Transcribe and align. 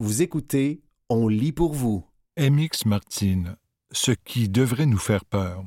Vous 0.00 0.22
écoutez 0.22 0.80
On 1.08 1.26
lit 1.26 1.50
pour 1.50 1.74
vous. 1.74 2.06
MX 2.38 2.86
Martine, 2.86 3.56
Ce 3.90 4.12
qui 4.12 4.48
devrait 4.48 4.86
nous 4.86 4.96
faire 4.96 5.24
peur. 5.24 5.64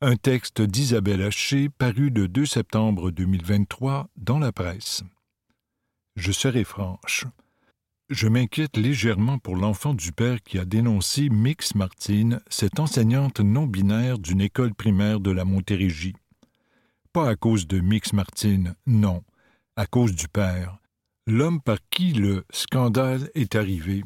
Un 0.00 0.14
texte 0.14 0.62
d'Isabelle 0.62 1.22
Haché 1.22 1.68
paru 1.68 2.08
le 2.08 2.28
2 2.28 2.46
septembre 2.46 3.10
2023 3.10 4.10
dans 4.16 4.38
la 4.38 4.52
presse. 4.52 5.02
Je 6.14 6.30
serai 6.30 6.62
franche. 6.62 7.24
Je 8.10 8.28
m'inquiète 8.28 8.76
légèrement 8.76 9.40
pour 9.40 9.56
l'enfant 9.56 9.92
du 9.92 10.12
père 10.12 10.40
qui 10.40 10.60
a 10.60 10.64
dénoncé 10.64 11.28
Mix 11.28 11.74
Martine, 11.74 12.40
cette 12.48 12.78
enseignante 12.78 13.40
non 13.40 13.66
binaire 13.66 14.20
d'une 14.20 14.40
école 14.40 14.72
primaire 14.72 15.18
de 15.18 15.32
la 15.32 15.44
Montérégie. 15.44 16.14
Pas 17.12 17.28
à 17.28 17.34
cause 17.34 17.66
de 17.66 17.80
Mix 17.80 18.12
Martine, 18.12 18.76
non, 18.86 19.24
à 19.74 19.86
cause 19.86 20.14
du 20.14 20.28
père, 20.28 20.78
l'homme 21.28 21.60
par 21.60 21.76
qui 21.90 22.14
le 22.14 22.44
scandale 22.50 23.30
est 23.34 23.54
arrivé, 23.54 24.02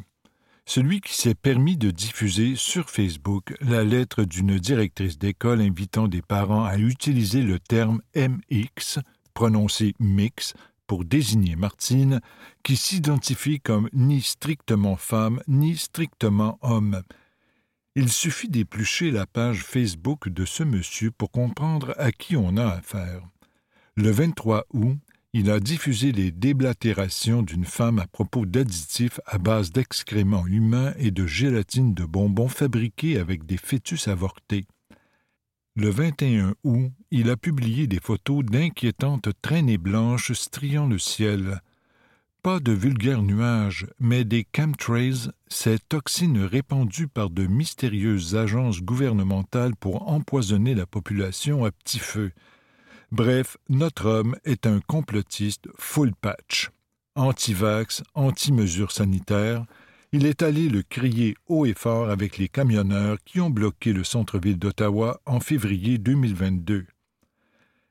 celui 0.67 1.01
qui 1.01 1.15
s'est 1.15 1.37
permis 1.37 1.77
de 1.77 1.93
diffuser 1.93 2.57
sur 2.57 2.91
Facebook 2.91 3.55
la 3.61 3.85
lettre 3.85 4.25
d'une 4.25 4.59
directrice 4.59 5.19
d'école 5.19 5.61
invitant 5.61 6.09
des 6.09 6.21
parents 6.21 6.65
à 6.65 6.79
utiliser 6.79 7.43
le 7.43 7.61
terme 7.61 8.03
MX, 8.17 8.99
prononcé 9.35 9.95
mix, 10.01 10.55
pour 10.89 11.05
désigner 11.05 11.55
Martine, 11.55 12.21
qui 12.65 12.77
s'identifie 12.77 13.61
comme 13.61 13.89
ni 13.93 14.21
strictement 14.21 14.97
femme 14.97 15.41
ni 15.47 15.77
strictement 15.77 16.59
homme. 16.61 17.03
Il 17.95 18.09
suffit 18.09 18.49
d'éplucher 18.49 19.13
la 19.13 19.27
page 19.27 19.63
Facebook 19.63 20.29
de 20.29 20.45
ce 20.45 20.65
monsieur 20.65 21.13
pour 21.13 21.31
comprendre 21.31 21.95
à 21.99 22.11
qui 22.11 22.37
on 22.37 22.57
a 22.57 22.67
affaire. 22.67 23.23
Le 23.95 24.11
23 24.11 24.65
août, 24.73 24.97
il 25.35 25.51
a 25.51 25.61
diffusé 25.61 26.13
les 26.13 26.31
déblatérations 26.31 27.43
d'une 27.43 27.65
femme 27.65 27.99
à 27.99 28.07
propos 28.07 28.45
d'additifs 28.45 29.19
à 29.25 29.39
base 29.39 29.73
d'excréments 29.73 30.47
humains 30.47 30.93
et 30.99 31.11
de 31.11 31.27
gélatine 31.27 31.95
de 31.95 32.05
bonbons 32.05 32.49
fabriqués 32.49 33.19
avec 33.19 33.47
des 33.47 33.57
fœtus 33.57 34.09
avortés. 34.09 34.67
Le 35.75 35.89
21 35.89 36.55
août, 36.65 36.93
il 37.11 37.31
a 37.31 37.39
publié 37.39 37.87
des 37.87 37.99
photos 37.99 38.45
d'inquiétantes 38.45 39.31
traînées 39.41 39.79
blanches 39.79 40.33
striant 40.33 40.87
le 40.87 40.99
ciel. 40.99 41.63
Pas 42.43 42.61
de 42.61 42.73
vulgaires 42.73 43.23
nuages, 43.23 43.87
mais 43.99 44.25
des 44.25 44.47
chemtrails, 44.55 45.31
ces 45.49 45.79
toxines 45.79 46.43
répandues 46.43 47.09
par 47.09 47.31
de 47.31 47.47
mystérieuses 47.47 48.37
agences 48.37 48.83
gouvernementales 48.83 49.77
pour 49.77 50.11
empoisonner 50.11 50.75
la 50.75 50.85
population 50.85 51.65
à 51.65 51.71
petit 51.71 52.01
feu. 52.01 52.33
Bref, 53.13 53.59
notre 53.69 54.07
homme 54.07 54.37
est 54.47 54.67
un 54.67 54.81
complotiste 54.81 55.69
full 55.77 56.15
patch. 56.15 56.71
Anti-vax, 57.15 58.03
anti-mesures 58.15 58.91
sanitaires, 58.91 59.67
il 60.13 60.25
est 60.25 60.41
allé 60.41 60.71
le 60.71 60.83
crier 60.83 61.37
haut 61.47 61.67
et 61.67 61.75
fort 61.75 62.09
avec 62.09 62.39
les 62.39 62.49
camionneurs 62.49 63.19
qui 63.27 63.39
ont 63.43 63.51
bloqué 63.51 63.93
le 63.93 64.03
centre-ville 64.03 64.59
d'Ottawa 64.59 65.21
en 65.27 65.41
février 65.41 65.99
2022. 65.99 66.87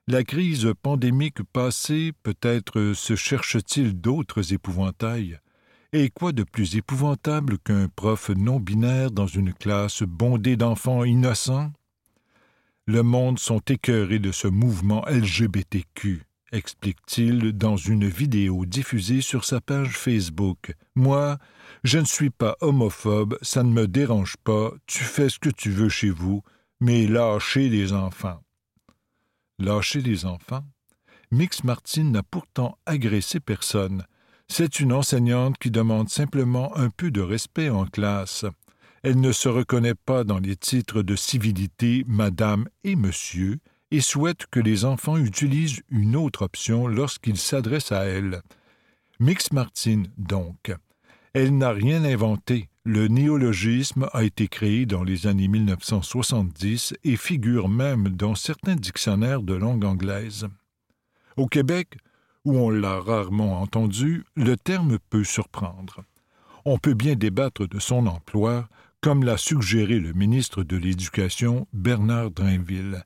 La 0.08 0.24
crise 0.24 0.74
pandémique 0.82 1.44
passée, 1.54 2.14
peut-être 2.24 2.94
se 2.96 3.16
cherche-t-il 3.16 3.94
d'autres 3.94 4.54
épouvantails? 4.54 5.40
Et 5.94 6.10
quoi 6.10 6.32
de 6.32 6.42
plus 6.42 6.78
épouvantable 6.78 7.60
qu'un 7.60 7.90
prof 7.90 8.30
non 8.30 8.60
binaire 8.60 9.12
dans 9.12 9.28
une 9.28 9.54
classe 9.54 10.02
bondée 10.02 10.56
d'enfants 10.56 11.04
innocents? 11.04 11.72
Le 12.92 13.04
monde 13.04 13.40
sont 13.40 13.62
écœurés 13.70 14.20
de 14.20 14.34
ce 14.34 14.50
mouvement 14.50 15.06
LGBTQ, 15.08 16.24
explique-t-il 16.52 17.54
dans 17.54 17.78
une 17.78 18.06
vidéo 18.06 18.66
diffusée 18.66 19.22
sur 19.22 19.46
sa 19.46 19.62
page 19.62 19.98
Facebook. 19.98 20.76
Moi, 20.96 21.38
je 21.86 22.00
ne 22.00 22.04
suis 22.04 22.32
pas 22.32 22.58
homophobe, 22.60 23.38
ça 23.42 23.64
ne 23.64 23.72
me 23.72 23.88
dérange 23.88 24.36
pas, 24.44 24.72
tu 24.88 25.06
fais 25.06 25.30
ce 25.30 25.40
que 25.40 25.50
tu 25.50 25.72
veux 25.72 25.88
chez 25.88 26.10
vous, 26.10 26.42
mais 26.82 27.08
lâchez 27.08 27.70
les 27.70 27.94
enfants. 27.94 28.42
Lâcher 29.58 30.02
les 30.02 30.26
enfants? 30.26 30.66
Mix 31.32 31.64
Martin 31.64 32.04
n'a 32.04 32.24
pourtant 32.24 32.78
agressé 32.86 33.40
personne. 33.40 34.04
C'est 34.50 34.82
une 34.82 34.92
enseignante 34.92 35.58
qui 35.60 35.72
demande 35.72 36.10
simplement 36.10 36.76
un 36.76 36.90
peu 36.90 37.10
de 37.10 37.22
respect 37.22 37.70
en 37.70 37.86
classe. 37.86 38.44
Elle 39.04 39.20
ne 39.20 39.32
se 39.32 39.50
reconnaît 39.50 39.96
pas 39.96 40.24
dans 40.24 40.38
les 40.38 40.56
titres 40.56 41.02
de 41.02 41.16
civilité 41.16 42.04
Madame 42.08 42.68
et 42.84 42.96
Monsieur 42.96 43.58
et 43.90 44.00
souhaite 44.00 44.46
que 44.52 44.60
les 44.60 44.86
enfants 44.86 45.18
utilisent 45.18 45.82
une 45.90 46.16
autre 46.16 46.44
option 46.44 46.88
lorsqu'ils 46.88 47.38
s'adressent 47.38 47.92
à 47.92 48.04
elle. 48.04 48.42
Mix 49.20 49.52
Martin, 49.54 50.04
donc. 50.18 50.72
Elle 51.34 51.58
n'a 51.58 51.72
rien 51.72 52.04
inventé. 52.04 52.70
Le 52.84 53.08
néologisme 53.08 54.08
a 54.14 54.24
été 54.24 54.48
créé 54.48 54.86
dans 54.86 55.04
les 55.04 55.28
années 55.28 55.48
1970 55.48 56.94
et 57.04 57.16
figure 57.16 57.70
même 57.70 58.10
dans 58.10 58.36
certains 58.36 58.76
dictionnaires 58.76 59.42
de 59.42 59.54
langue 59.54 59.86
anglaise. 59.86 60.48
Au 61.38 61.48
Québec, 61.48 61.98
où 62.46 62.58
on 62.58 62.70
l'a 62.70 63.00
rarement 63.00 63.62
entendu, 63.62 64.26
le 64.36 64.58
terme 64.58 65.00
peut 65.10 65.24
surprendre. 65.24 66.04
On 66.66 66.78
peut 66.78 66.94
bien 66.94 67.16
débattre 67.16 67.68
de 67.68 67.80
son 67.80 68.08
emploi, 68.08 68.68
comme 69.02 69.24
l'a 69.24 69.38
suggéré 69.38 70.00
le 70.00 70.14
ministre 70.14 70.64
de 70.64 70.78
l'Éducation 70.78 71.68
Bernard 71.74 72.30
Drainville. 72.32 73.04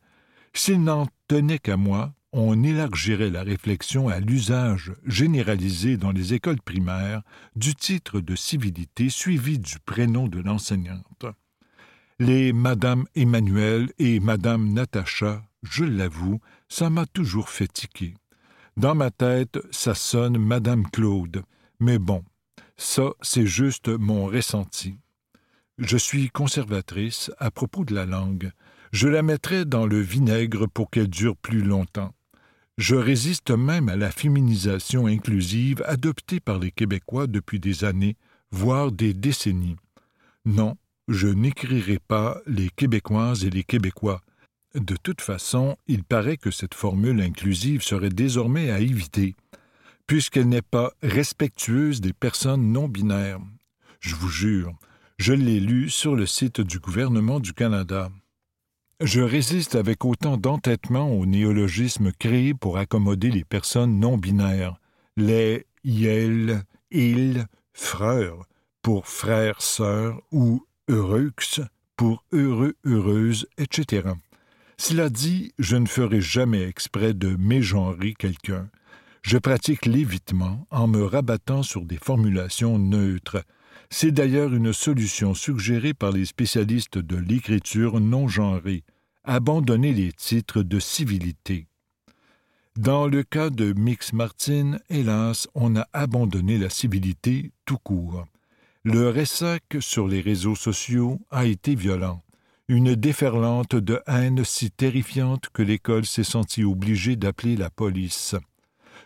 S'il 0.53 0.83
n'en 0.83 1.07
tenait 1.27 1.59
qu'à 1.59 1.77
moi, 1.77 2.13
on 2.33 2.63
élargirait 2.63 3.29
la 3.29 3.43
réflexion 3.43 4.09
à 4.09 4.19
l'usage 4.19 4.91
généralisé 5.05 5.95
dans 5.95 6.11
les 6.11 6.33
écoles 6.33 6.61
primaires 6.61 7.21
du 7.55 7.75
titre 7.75 8.19
de 8.19 8.35
civilité 8.35 9.09
suivi 9.09 9.57
du 9.57 9.79
prénom 9.79 10.27
de 10.27 10.41
l'enseignante. 10.41 11.25
Les 12.19 12.51
Madame 12.51 13.05
Emmanuel 13.15 13.89
et 13.97 14.19
Madame 14.19 14.73
Natacha, 14.73 15.43
je 15.63 15.85
l'avoue, 15.85 16.41
ça 16.67 16.89
m'a 16.89 17.05
toujours 17.05 17.49
fait 17.49 17.71
tiquer. 17.71 18.15
Dans 18.75 18.95
ma 18.95 19.11
tête, 19.11 19.59
ça 19.71 19.95
sonne 19.95 20.37
Madame 20.37 20.89
Claude, 20.89 21.43
mais 21.79 21.99
bon, 21.99 22.23
ça, 22.75 23.11
c'est 23.21 23.47
juste 23.47 23.87
mon 23.87 24.25
ressenti. 24.25 24.97
Je 25.77 25.97
suis 25.97 26.29
conservatrice 26.29 27.31
à 27.37 27.51
propos 27.51 27.83
de 27.83 27.93
la 27.93 28.05
langue. 28.05 28.51
Je 28.93 29.09
la 29.09 29.21
mettrai 29.21 29.65
dans 29.65 29.85
le 29.85 29.99
vinaigre 29.99 30.67
pour 30.67 30.89
qu'elle 30.89 31.09
dure 31.09 31.35
plus 31.35 31.61
longtemps. 31.61 32.13
Je 32.77 32.95
résiste 32.95 33.51
même 33.51 33.89
à 33.89 33.97
la 33.97 34.09
féminisation 34.09 35.05
inclusive 35.05 35.83
adoptée 35.85 36.39
par 36.39 36.59
les 36.59 36.71
Québécois 36.71 37.27
depuis 37.27 37.59
des 37.59 37.83
années, 37.83 38.15
voire 38.51 38.93
des 38.93 39.13
décennies. 39.13 39.75
Non, 40.45 40.77
je 41.09 41.27
n'écrirai 41.27 41.99
pas 41.99 42.39
les 42.47 42.69
Québécoises 42.69 43.43
et 43.43 43.49
les 43.49 43.65
Québécois. 43.65 44.21
De 44.75 44.95
toute 44.95 45.19
façon, 45.19 45.75
il 45.87 46.05
paraît 46.05 46.37
que 46.37 46.51
cette 46.51 46.73
formule 46.73 47.19
inclusive 47.19 47.81
serait 47.81 48.09
désormais 48.09 48.71
à 48.71 48.79
éviter, 48.79 49.35
puisqu'elle 50.07 50.47
n'est 50.47 50.61
pas 50.61 50.93
respectueuse 51.03 51.99
des 51.99 52.13
personnes 52.13 52.71
non 52.71 52.87
binaires. 52.87 53.41
Je 53.99 54.15
vous 54.15 54.29
jure, 54.29 54.73
je 55.17 55.33
l'ai 55.33 55.59
lu 55.59 55.89
sur 55.89 56.15
le 56.15 56.25
site 56.25 56.61
du 56.61 56.79
gouvernement 56.79 57.39
du 57.39 57.53
Canada. 57.53 58.11
Je 59.01 59.21
résiste 59.21 59.75
avec 59.75 60.05
autant 60.05 60.37
d'entêtement 60.37 61.11
au 61.11 61.25
néologisme 61.25 62.11
créé 62.11 62.53
pour 62.53 62.77
accommoder 62.77 63.29
les 63.31 63.43
personnes 63.43 63.99
non 63.99 64.17
binaires, 64.17 64.75
les 65.17 65.65
yel, 65.83 66.63
il, 66.91 67.45
frères 67.73 68.45
pour 68.81 69.07
frères, 69.07 69.61
sœurs 69.61 70.21
ou 70.31 70.65
heureux 70.89 71.31
pour 71.97 72.23
heureux, 72.31 72.75
heureuse, 72.85 73.47
etc. 73.57 74.09
Cela 74.77 75.09
dit, 75.09 75.53
je 75.57 75.77
ne 75.77 75.87
ferai 75.87 76.21
jamais 76.21 76.63
exprès 76.63 77.13
de 77.13 77.35
mégenrer 77.35 78.13
quelqu'un. 78.13 78.69
Je 79.21 79.37
pratique 79.37 79.85
l'évitement 79.85 80.67
en 80.69 80.87
me 80.87 81.03
rabattant 81.03 81.63
sur 81.63 81.85
des 81.85 81.97
formulations 81.97 82.77
neutres, 82.77 83.43
c'est 83.97 84.11
d'ailleurs 84.11 84.53
une 84.53 84.73
solution 84.73 85.33
suggérée 85.33 85.93
par 85.93 86.11
les 86.11 86.25
spécialistes 86.25 86.97
de 86.97 87.15
l'écriture 87.15 88.01
non 88.01 88.27
genrée, 88.27 88.83
abandonner 89.23 89.93
les 89.93 90.11
titres 90.11 90.63
de 90.63 90.81
civilité. 90.81 91.67
Dans 92.77 93.07
le 93.07 93.23
cas 93.23 93.49
de 93.49 93.71
Mix 93.71 94.11
Martin, 94.11 94.79
hélas, 94.89 95.47
on 95.55 95.77
a 95.77 95.87
abandonné 95.93 96.57
la 96.57 96.69
civilité 96.69 97.53
tout 97.63 97.77
court. 97.77 98.25
Le 98.83 99.07
ressac 99.07 99.63
sur 99.79 100.09
les 100.09 100.19
réseaux 100.19 100.57
sociaux 100.57 101.21
a 101.31 101.45
été 101.45 101.73
violent. 101.73 102.21
Une 102.67 102.95
déferlante 102.95 103.77
de 103.77 104.01
haine 104.07 104.43
si 104.43 104.71
terrifiante 104.71 105.47
que 105.53 105.61
l'école 105.61 106.05
s'est 106.05 106.25
sentie 106.25 106.65
obligée 106.65 107.15
d'appeler 107.15 107.55
la 107.55 107.69
police. 107.69 108.35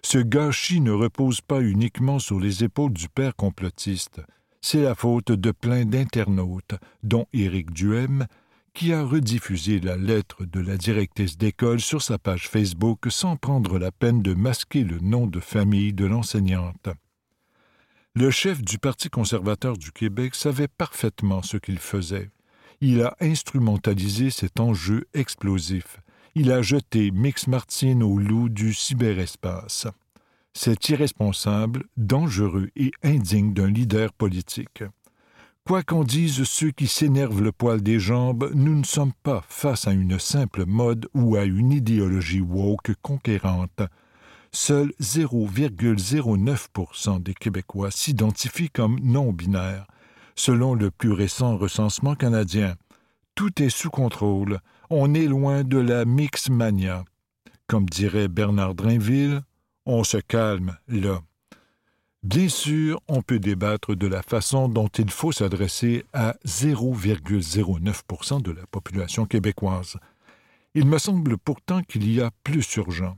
Ce 0.02 0.18
gâchis 0.18 0.82
ne 0.82 0.92
repose 0.92 1.42
pas 1.42 1.62
uniquement 1.62 2.18
sur 2.18 2.40
les 2.40 2.64
épaules 2.64 2.94
du 2.94 3.08
père 3.08 3.36
complotiste 3.36 4.22
c'est 4.62 4.84
la 4.84 4.96
faute 4.96 5.32
de 5.32 5.52
plein 5.52 5.86
d'internautes, 5.86 6.76
dont 7.04 7.28
Éric 7.34 7.72
Duhem, 7.72 8.28
qui 8.74 8.94
a 8.94 9.04
rediffusé 9.04 9.80
la 9.80 9.98
lettre 9.98 10.46
de 10.46 10.60
la 10.60 10.78
directrice 10.78 11.38
d'école 11.38 11.80
sur 11.80 12.02
sa 12.02 12.18
page 12.18 12.48
Facebook 12.48 13.08
sans 13.10 13.36
prendre 13.36 13.80
la 13.80 13.92
peine 13.92 14.22
de 14.22 14.34
masquer 14.34 14.84
le 14.84 15.00
nom 15.00 15.28
de 15.28 15.40
famille 15.40 15.94
de 15.94 16.06
l'enseignante. 16.06 16.90
Le 18.16 18.32
chef 18.32 18.62
du 18.62 18.80
Parti 18.80 19.10
conservateur 19.10 19.78
du 19.78 19.92
Québec 19.92 20.36
savait 20.36 20.68
parfaitement 20.68 21.42
ce 21.42 21.58
qu'il 21.58 21.80
faisait. 21.80 22.30
Il 22.82 23.02
a 23.02 23.16
instrumentalisé 23.20 24.30
cet 24.30 24.60
enjeu 24.60 25.06
explosif. 25.14 26.00
Il 26.36 26.52
a 26.52 26.62
jeté 26.62 27.12
Mix 27.12 27.48
Martin 27.48 28.02
au 28.02 28.18
loup 28.18 28.50
du 28.50 28.74
cyberespace. 28.74 29.88
C'est 30.54 30.90
irresponsable, 30.90 31.86
dangereux 31.98 32.70
et 32.76 32.92
indigne 33.04 33.54
d'un 33.54 33.68
leader 33.68 34.14
politique. 34.14 34.84
Quoi 35.66 35.84
qu'en 35.84 36.04
disent 36.04 36.46
ceux 36.46 36.72
qui 36.72 36.88
s'énervent 36.88 37.44
le 37.44 37.52
poil 37.52 37.82
des 37.82 38.00
jambes, 38.00 38.50
nous 38.56 38.74
ne 38.74 38.84
sommes 38.84 39.14
pas 39.24 39.44
face 39.48 39.88
à 39.88 39.92
une 39.92 40.18
simple 40.18 40.66
mode 40.66 41.08
ou 41.14 41.36
à 41.36 41.44
une 41.44 41.72
idéologie 41.72 42.42
woke 42.42 42.94
conquérante. 43.04 43.84
Seuls 44.52 44.92
0,09% 45.00 47.22
des 47.22 47.36
Québécois 47.36 47.92
s'identifient 47.92 48.72
comme 48.72 49.00
non-binaires, 49.00 49.86
selon 50.36 50.74
le 50.74 50.90
plus 50.90 51.12
récent 51.12 51.56
recensement 51.56 52.16
canadien. 52.16 52.74
Tout 53.36 53.62
est 53.62 53.70
sous 53.70 53.92
contrôle. 53.92 54.60
On 54.90 55.14
est 55.14 55.28
loin 55.28 55.64
de 55.64 55.78
la 55.78 56.04
mixmania. 56.04 57.06
Comme 57.68 57.86
dirait 57.86 58.28
Bernard 58.28 58.74
Drainville, 58.74 59.44
on 59.86 60.04
se 60.04 60.18
calme 60.18 60.78
là. 60.88 61.22
Bien 62.22 62.50
sûr, 62.50 63.00
on 63.08 63.22
peut 63.22 63.40
débattre 63.40 63.96
de 63.96 64.06
la 64.06 64.22
façon 64.22 64.68
dont 64.68 64.90
il 64.90 65.10
faut 65.10 65.32
s'adresser 65.32 66.04
à 66.12 66.36
0,09% 66.46 68.42
de 68.42 68.52
la 68.52 68.68
population 68.68 69.26
québécoise. 69.26 69.96
Il 70.76 70.86
me 70.86 70.98
semble 70.98 71.38
pourtant 71.38 71.82
qu'il 71.82 72.12
y 72.12 72.20
a 72.20 72.32
plus 72.44 72.76
urgent, 72.76 73.18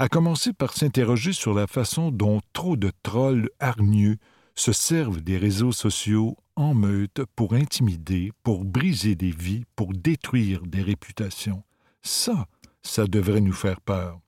à 0.00 0.08
commencer 0.08 0.52
par 0.52 0.72
s'interroger 0.72 1.32
sur 1.32 1.54
la 1.54 1.68
façon 1.68 2.10
dont 2.10 2.40
trop 2.52 2.76
de 2.76 2.90
trolls 3.04 3.50
hargneux 3.60 4.16
se 4.56 4.72
servent 4.72 5.20
des 5.20 5.38
réseaux 5.38 5.72
sociaux 5.72 6.36
en 6.56 6.74
meute 6.74 7.22
pour 7.36 7.54
intimider, 7.54 8.32
pour 8.42 8.64
briser 8.64 9.14
des 9.14 9.30
vies, 9.30 9.64
pour 9.76 9.92
détruire 9.94 10.62
des 10.66 10.82
réputations. 10.82 11.62
Ça, 12.02 12.46
ça 12.82 13.06
devrait 13.06 13.40
nous 13.40 13.52
faire 13.52 13.80
peur. 13.80 14.18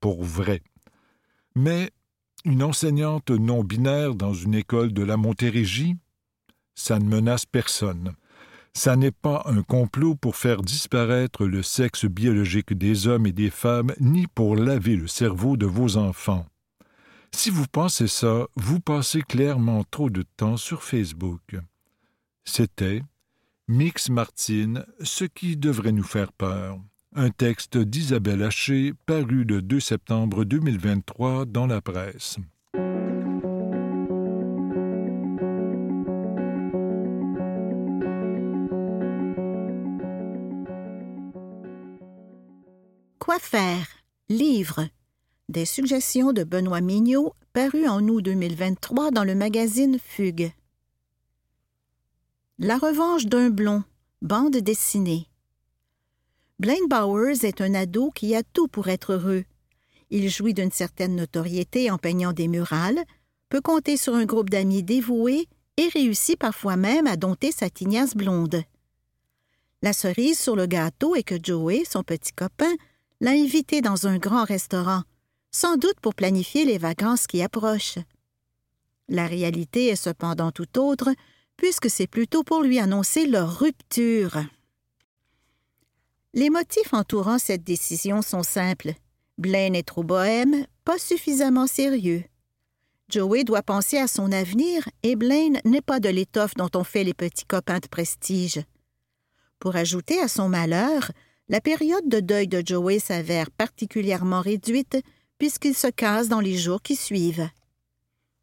Pour 0.00 0.24
vrai. 0.24 0.62
Mais 1.56 1.90
une 2.44 2.62
enseignante 2.62 3.30
non 3.30 3.64
binaire 3.64 4.14
dans 4.14 4.34
une 4.34 4.54
école 4.54 4.92
de 4.92 5.02
la 5.02 5.16
Montérégie, 5.16 5.96
ça 6.74 6.98
ne 6.98 7.08
menace 7.08 7.46
personne. 7.46 8.12
Ça 8.74 8.94
n'est 8.94 9.10
pas 9.10 9.42
un 9.46 9.62
complot 9.62 10.16
pour 10.16 10.36
faire 10.36 10.60
disparaître 10.60 11.46
le 11.46 11.62
sexe 11.62 12.04
biologique 12.04 12.74
des 12.74 13.06
hommes 13.06 13.26
et 13.26 13.32
des 13.32 13.48
femmes, 13.48 13.94
ni 14.00 14.26
pour 14.26 14.54
laver 14.54 14.96
le 14.96 15.06
cerveau 15.06 15.56
de 15.56 15.64
vos 15.64 15.96
enfants. 15.96 16.44
Si 17.32 17.48
vous 17.48 17.66
pensez 17.66 18.06
ça, 18.06 18.46
vous 18.54 18.78
passez 18.78 19.22
clairement 19.22 19.82
trop 19.90 20.10
de 20.10 20.24
temps 20.36 20.58
sur 20.58 20.82
Facebook. 20.82 21.56
C'était 22.44 23.02
Mix 23.66 24.10
Martine, 24.10 24.84
ce 25.02 25.24
qui 25.24 25.56
devrait 25.56 25.92
nous 25.92 26.04
faire 26.04 26.32
peur 26.34 26.78
un 27.16 27.30
texte 27.30 27.78
d'Isabelle 27.78 28.42
Haché 28.42 28.92
paru 29.06 29.44
le 29.44 29.62
2 29.62 29.80
septembre 29.80 30.44
2023 30.44 31.46
dans 31.46 31.66
la 31.66 31.80
presse. 31.80 32.36
Quoi 43.18 43.38
faire? 43.40 43.86
Livre. 44.28 44.86
Des 45.48 45.64
suggestions 45.64 46.34
de 46.34 46.44
Benoît 46.44 46.82
Mignot, 46.82 47.32
paru 47.54 47.88
en 47.88 48.06
août 48.08 48.20
2023 48.20 49.10
dans 49.10 49.24
le 49.24 49.34
magazine 49.34 49.98
Fugue. 49.98 50.52
La 52.58 52.76
revanche 52.76 53.24
d'un 53.24 53.48
blond, 53.48 53.84
bande 54.20 54.56
dessinée. 54.56 55.28
Blaine 56.58 56.88
Bowers 56.88 57.44
est 57.44 57.60
un 57.60 57.74
ado 57.74 58.10
qui 58.14 58.34
a 58.34 58.42
tout 58.42 58.66
pour 58.66 58.88
être 58.88 59.12
heureux. 59.12 59.44
Il 60.08 60.30
jouit 60.30 60.54
d'une 60.54 60.70
certaine 60.70 61.14
notoriété 61.14 61.90
en 61.90 61.98
peignant 61.98 62.32
des 62.32 62.48
murales, 62.48 63.04
peut 63.50 63.60
compter 63.60 63.98
sur 63.98 64.14
un 64.14 64.24
groupe 64.24 64.48
d'amis 64.48 64.82
dévoués 64.82 65.48
et 65.76 65.88
réussit 65.88 66.38
parfois 66.38 66.76
même 66.76 67.06
à 67.06 67.16
dompter 67.16 67.52
sa 67.52 67.68
tignasse 67.68 68.14
blonde. 68.14 68.62
La 69.82 69.92
cerise 69.92 70.38
sur 70.38 70.56
le 70.56 70.64
gâteau 70.64 71.14
est 71.14 71.22
que 71.22 71.34
Joey, 71.40 71.82
son 71.84 72.02
petit 72.02 72.32
copain, 72.32 72.74
l'a 73.20 73.32
invité 73.32 73.82
dans 73.82 74.06
un 74.06 74.16
grand 74.16 74.44
restaurant, 74.44 75.02
sans 75.50 75.76
doute 75.76 76.00
pour 76.00 76.14
planifier 76.14 76.64
les 76.64 76.78
vacances 76.78 77.26
qui 77.26 77.42
approchent. 77.42 77.98
La 79.08 79.26
réalité 79.26 79.88
est 79.88 79.96
cependant 79.96 80.52
tout 80.52 80.78
autre, 80.78 81.10
puisque 81.58 81.90
c'est 81.90 82.06
plutôt 82.06 82.44
pour 82.44 82.62
lui 82.62 82.78
annoncer 82.78 83.26
leur 83.26 83.58
rupture. 83.58 84.38
Les 86.36 86.50
motifs 86.50 86.92
entourant 86.92 87.38
cette 87.38 87.64
décision 87.64 88.20
sont 88.20 88.42
simples. 88.42 88.92
Blaine 89.38 89.74
est 89.74 89.88
trop 89.88 90.02
bohème, 90.02 90.66
pas 90.84 90.98
suffisamment 90.98 91.66
sérieux. 91.66 92.24
Joey 93.08 93.42
doit 93.42 93.62
penser 93.62 93.96
à 93.96 94.06
son 94.06 94.30
avenir 94.30 94.86
et 95.02 95.16
Blaine 95.16 95.62
n'est 95.64 95.80
pas 95.80 95.98
de 95.98 96.10
l'étoffe 96.10 96.54
dont 96.54 96.68
on 96.74 96.84
fait 96.84 97.04
les 97.04 97.14
petits 97.14 97.46
copains 97.46 97.78
de 97.78 97.86
prestige. 97.86 98.60
Pour 99.58 99.76
ajouter 99.76 100.20
à 100.20 100.28
son 100.28 100.50
malheur, 100.50 101.10
la 101.48 101.62
période 101.62 102.06
de 102.06 102.20
deuil 102.20 102.48
de 102.48 102.62
Joey 102.62 102.98
s'avère 102.98 103.50
particulièrement 103.50 104.42
réduite 104.42 104.98
puisqu'il 105.38 105.74
se 105.74 105.86
case 105.86 106.28
dans 106.28 106.40
les 106.40 106.58
jours 106.58 106.82
qui 106.82 106.96
suivent. 106.96 107.48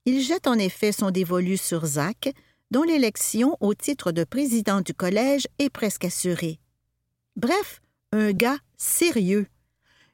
Il 0.06 0.19
jette 0.19 0.48
en 0.48 0.57
effet 0.57 0.94
son 0.94 1.12
dévolu 1.12 1.57
sur 1.57 1.86
Zach, 1.86 2.34
dont 2.72 2.81
l'élection 2.81 3.56
au 3.60 3.75
titre 3.75 4.12
de 4.12 4.24
président 4.24 4.81
du 4.81 4.95
collège 4.95 5.48
est 5.60 5.69
presque 5.69 6.06
assurée. 6.06 6.60
Bref, 7.36 7.82
un 8.13 8.31
gars 8.31 8.60
sérieux. 8.77 9.48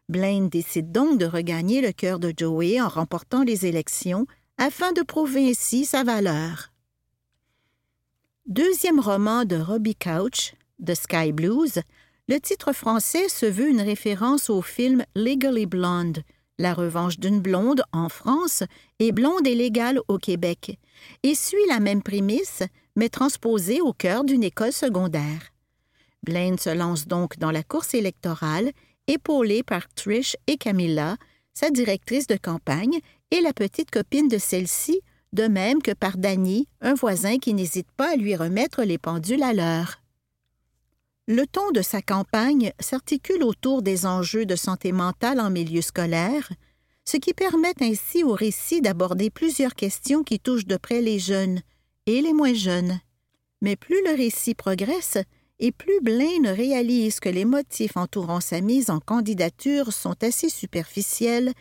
Blaine 0.07 0.50
décide 0.50 0.92
donc 0.92 1.19
de 1.19 1.25
regagner 1.25 1.81
le 1.81 1.92
cœur 1.92 2.19
de 2.19 2.34
Joey 2.36 2.81
en 2.81 2.88
remportant 2.88 3.44
les 3.44 3.66
élections 3.66 4.25
afin 4.57 4.94
de 4.94 5.01
prouver 5.01 5.50
ainsi 5.50 5.86
sa 5.86 6.04
valeur. 6.04 6.72
Deuxième 8.48 9.00
roman 9.00 9.46
de 9.46 9.57
Robbie 9.57 9.96
Couch, 9.96 10.56
The 10.84 10.96
Sky 10.96 11.31
Blues, 11.34 11.81
le 12.28 12.40
titre 12.40 12.74
français 12.74 13.28
se 13.28 13.46
veut 13.46 13.69
une 13.69 13.81
référence 13.81 14.50
au 14.50 14.62
film 14.62 15.04
Legally 15.16 15.66
Blonde, 15.66 16.24
La 16.57 16.74
revanche 16.74 17.19
d'une 17.19 17.42
blonde 17.42 17.84
en 17.92 18.10
France 18.10 18.63
et 19.00 19.12
Blonde 19.12 19.45
et 19.45 19.56
légale 19.56 20.00
au 20.07 20.18
Québec, 20.18 20.80
et 21.24 21.36
suit 21.36 21.68
la 21.68 21.80
même 21.80 22.02
prémisse, 22.02 22.63
mais 22.95 23.10
transposée 23.10 23.81
au 23.81 23.94
cœur 23.94 24.24
d'une 24.24 24.44
école 24.44 24.74
secondaire. 24.74 25.52
Blaine 26.30 26.59
se 26.59 26.69
lance 26.69 27.07
donc 27.07 27.40
dans 27.40 27.50
la 27.50 27.64
course 27.64 27.95
électorale, 27.95 28.71
épaulée 29.07 29.64
par 29.64 29.90
Trish 29.95 30.38
et 30.45 30.57
Camilla, 30.57 31.18
sa 31.54 31.71
directrice 31.71 32.28
de 32.28 32.38
campagne, 32.38 33.00
et 33.31 33.42
la 33.42 33.52
petite 33.52 33.90
copine 33.90 34.28
de 34.28 34.38
celle-ci, 34.38 35.02
de 35.33 35.48
même 35.48 35.81
que 35.81 35.92
par 35.92 36.18
Danny, 36.18 36.68
un 36.81 36.94
voisin 36.94 37.38
qui 37.40 37.54
n'hésite 37.56 37.92
pas 37.98 38.14
à 38.14 38.16
lui 38.16 38.36
remettre 38.36 38.83
les 38.83 39.00
pendules 39.00 39.44
à 39.44 39.54
l'heure. 39.54 40.02
Le 41.28 41.45
ton 41.45 41.71
de 41.71 41.81
sa 41.81 42.02
campagne 42.02 42.71
s'articule 42.80 43.44
autour 43.44 43.81
des 43.81 44.06
enjeux 44.06 44.45
de 44.45 44.56
santé 44.56 44.92
mentale 44.92 45.40
en 45.40 45.50
milieu 45.50 45.81
scolaire, 45.81 46.50
ce 47.06 47.18
qui 47.18 47.33
permet 47.33 47.74
ainsi 47.81 48.24
au 48.24 48.33
récit 48.33 48.81
d'aborder 48.81 49.31
plusieurs 49.31 49.74
questions 49.74 50.24
qui 50.24 50.40
touchent 50.40 50.68
de 50.68 50.78
près 50.78 51.02
les 51.02 51.18
jeunes 51.18 51.62
et 52.06 52.21
les 52.21 52.33
moins 52.33 52.54
jeunes. 52.54 53.00
Mais 53.62 53.76
plus 53.76 54.02
le 54.06 54.16
récit 54.16 54.56
progresse, 54.56 55.18
et 55.59 55.71
plus 55.71 55.99
Blaine 56.01 56.47
réalise 56.47 57.19
que 57.19 57.30
les 57.30 57.45
motifs 57.45 57.97
entourant 57.97 58.39
sa 58.39 58.61
mise 58.61 58.89
en 58.89 58.99
candidature 58.99 59.92
sont 59.92 60.16
assez 60.23 60.49
superficiels 60.49 61.54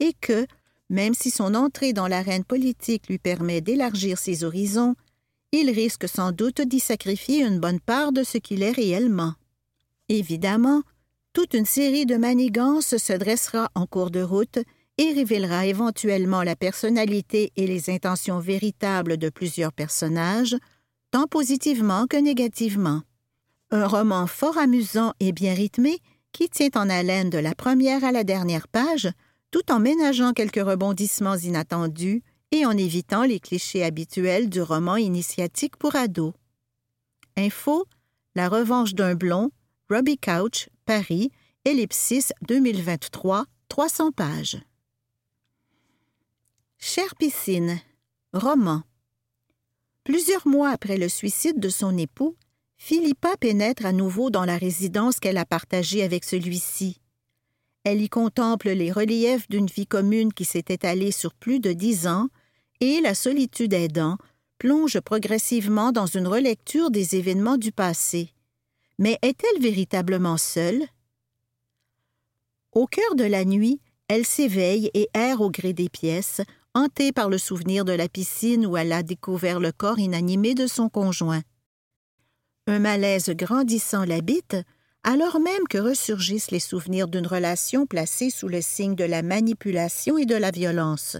et 0.00 0.14
que, 0.20 0.46
même 0.88 1.14
si 1.14 1.30
son 1.30 1.54
entrée 1.54 1.92
dans 1.92 2.08
l'arène 2.08 2.44
politique 2.44 3.08
lui 3.08 3.18
permet 3.18 3.60
d'élargir 3.60 4.18
ses 4.18 4.44
horizons, 4.44 4.94
il 5.52 5.70
risque 5.70 6.08
sans 6.08 6.32
doute 6.32 6.62
d'y 6.62 6.80
sacrifier 6.80 7.44
une 7.44 7.60
bonne 7.60 7.80
part 7.80 8.12
de 8.12 8.22
ce 8.22 8.38
qu'il 8.38 8.62
est 8.62 8.72
réellement. 8.72 9.34
Évidemment, 10.08 10.82
toute 11.34 11.54
une 11.54 11.66
série 11.66 12.06
de 12.06 12.16
manigances 12.16 12.96
se 12.96 13.12
dressera 13.12 13.70
en 13.74 13.86
cours 13.86 14.10
de 14.10 14.22
route 14.22 14.58
et 14.98 15.12
révélera 15.12 15.66
éventuellement 15.66 16.42
la 16.42 16.56
personnalité 16.56 17.52
et 17.56 17.66
les 17.66 17.90
intentions 17.90 18.38
véritables 18.38 19.16
de 19.18 19.28
plusieurs 19.28 19.72
personnages, 19.72 20.56
tant 21.10 21.26
positivement 21.26 22.06
que 22.06 22.16
négativement. 22.16 23.02
Un 23.74 23.86
roman 23.86 24.26
fort 24.26 24.58
amusant 24.58 25.14
et 25.18 25.32
bien 25.32 25.54
rythmé 25.54 25.98
qui 26.32 26.50
tient 26.50 26.68
en 26.74 26.90
haleine 26.90 27.30
de 27.30 27.38
la 27.38 27.54
première 27.54 28.04
à 28.04 28.12
la 28.12 28.22
dernière 28.22 28.68
page, 28.68 29.08
tout 29.50 29.72
en 29.72 29.80
ménageant 29.80 30.34
quelques 30.34 30.62
rebondissements 30.62 31.38
inattendus 31.38 32.22
et 32.50 32.66
en 32.66 32.76
évitant 32.76 33.22
les 33.22 33.40
clichés 33.40 33.82
habituels 33.82 34.50
du 34.50 34.60
roman 34.60 34.96
initiatique 34.96 35.78
pour 35.78 35.96
ados. 35.96 36.34
Info 37.38 37.86
La 38.34 38.50
revanche 38.50 38.92
d'un 38.92 39.14
blond, 39.14 39.50
Robbie 39.88 40.18
Couch, 40.18 40.68
Paris, 40.84 41.30
Ellipsis 41.64 42.34
2023, 42.42 43.46
300 43.70 44.12
pages. 44.12 44.60
Chère 46.76 47.14
piscine, 47.16 47.80
roman, 48.34 48.82
Plusieurs 50.04 50.46
mois 50.46 50.68
après 50.68 50.98
le 50.98 51.08
suicide 51.08 51.58
de 51.58 51.70
son 51.70 51.96
époux, 51.96 52.36
Philippa 52.84 53.36
pénètre 53.36 53.86
à 53.86 53.92
nouveau 53.92 54.30
dans 54.30 54.44
la 54.44 54.56
résidence 54.56 55.20
qu'elle 55.20 55.38
a 55.38 55.44
partagée 55.44 56.02
avec 56.02 56.24
celui-ci. 56.24 57.00
Elle 57.84 58.02
y 58.02 58.08
contemple 58.08 58.70
les 58.70 58.90
reliefs 58.90 59.48
d'une 59.48 59.68
vie 59.68 59.86
commune 59.86 60.32
qui 60.32 60.44
s'est 60.44 60.64
étalée 60.68 61.12
sur 61.12 61.32
plus 61.32 61.60
de 61.60 61.72
dix 61.72 62.08
ans, 62.08 62.26
et, 62.80 63.00
la 63.00 63.14
solitude 63.14 63.72
aidant, 63.72 64.18
plonge 64.58 64.98
progressivement 64.98 65.92
dans 65.92 66.06
une 66.06 66.26
relecture 66.26 66.90
des 66.90 67.14
événements 67.14 67.56
du 67.56 67.70
passé. 67.70 68.30
Mais 68.98 69.16
est-elle 69.22 69.62
véritablement 69.62 70.36
seule? 70.36 70.82
Au 72.72 72.88
cœur 72.88 73.14
de 73.14 73.24
la 73.24 73.44
nuit, 73.44 73.80
elle 74.08 74.26
s'éveille 74.26 74.90
et 74.92 75.08
erre 75.14 75.40
au 75.40 75.52
gré 75.52 75.72
des 75.72 75.88
pièces, 75.88 76.40
hantée 76.74 77.12
par 77.12 77.30
le 77.30 77.38
souvenir 77.38 77.84
de 77.84 77.92
la 77.92 78.08
piscine 78.08 78.66
où 78.66 78.76
elle 78.76 78.90
a 78.90 79.04
découvert 79.04 79.60
le 79.60 79.70
corps 79.70 80.00
inanimé 80.00 80.54
de 80.56 80.66
son 80.66 80.88
conjoint. 80.88 81.42
Un 82.72 82.78
malaise 82.78 83.28
grandissant 83.28 84.06
l'habite, 84.06 84.56
alors 85.04 85.38
même 85.38 85.68
que 85.68 85.76
ressurgissent 85.76 86.50
les 86.50 86.58
souvenirs 86.58 87.06
d'une 87.06 87.26
relation 87.26 87.84
placée 87.84 88.30
sous 88.30 88.48
le 88.48 88.62
signe 88.62 88.94
de 88.94 89.04
la 89.04 89.20
manipulation 89.20 90.16
et 90.16 90.24
de 90.24 90.36
la 90.36 90.50
violence. 90.50 91.18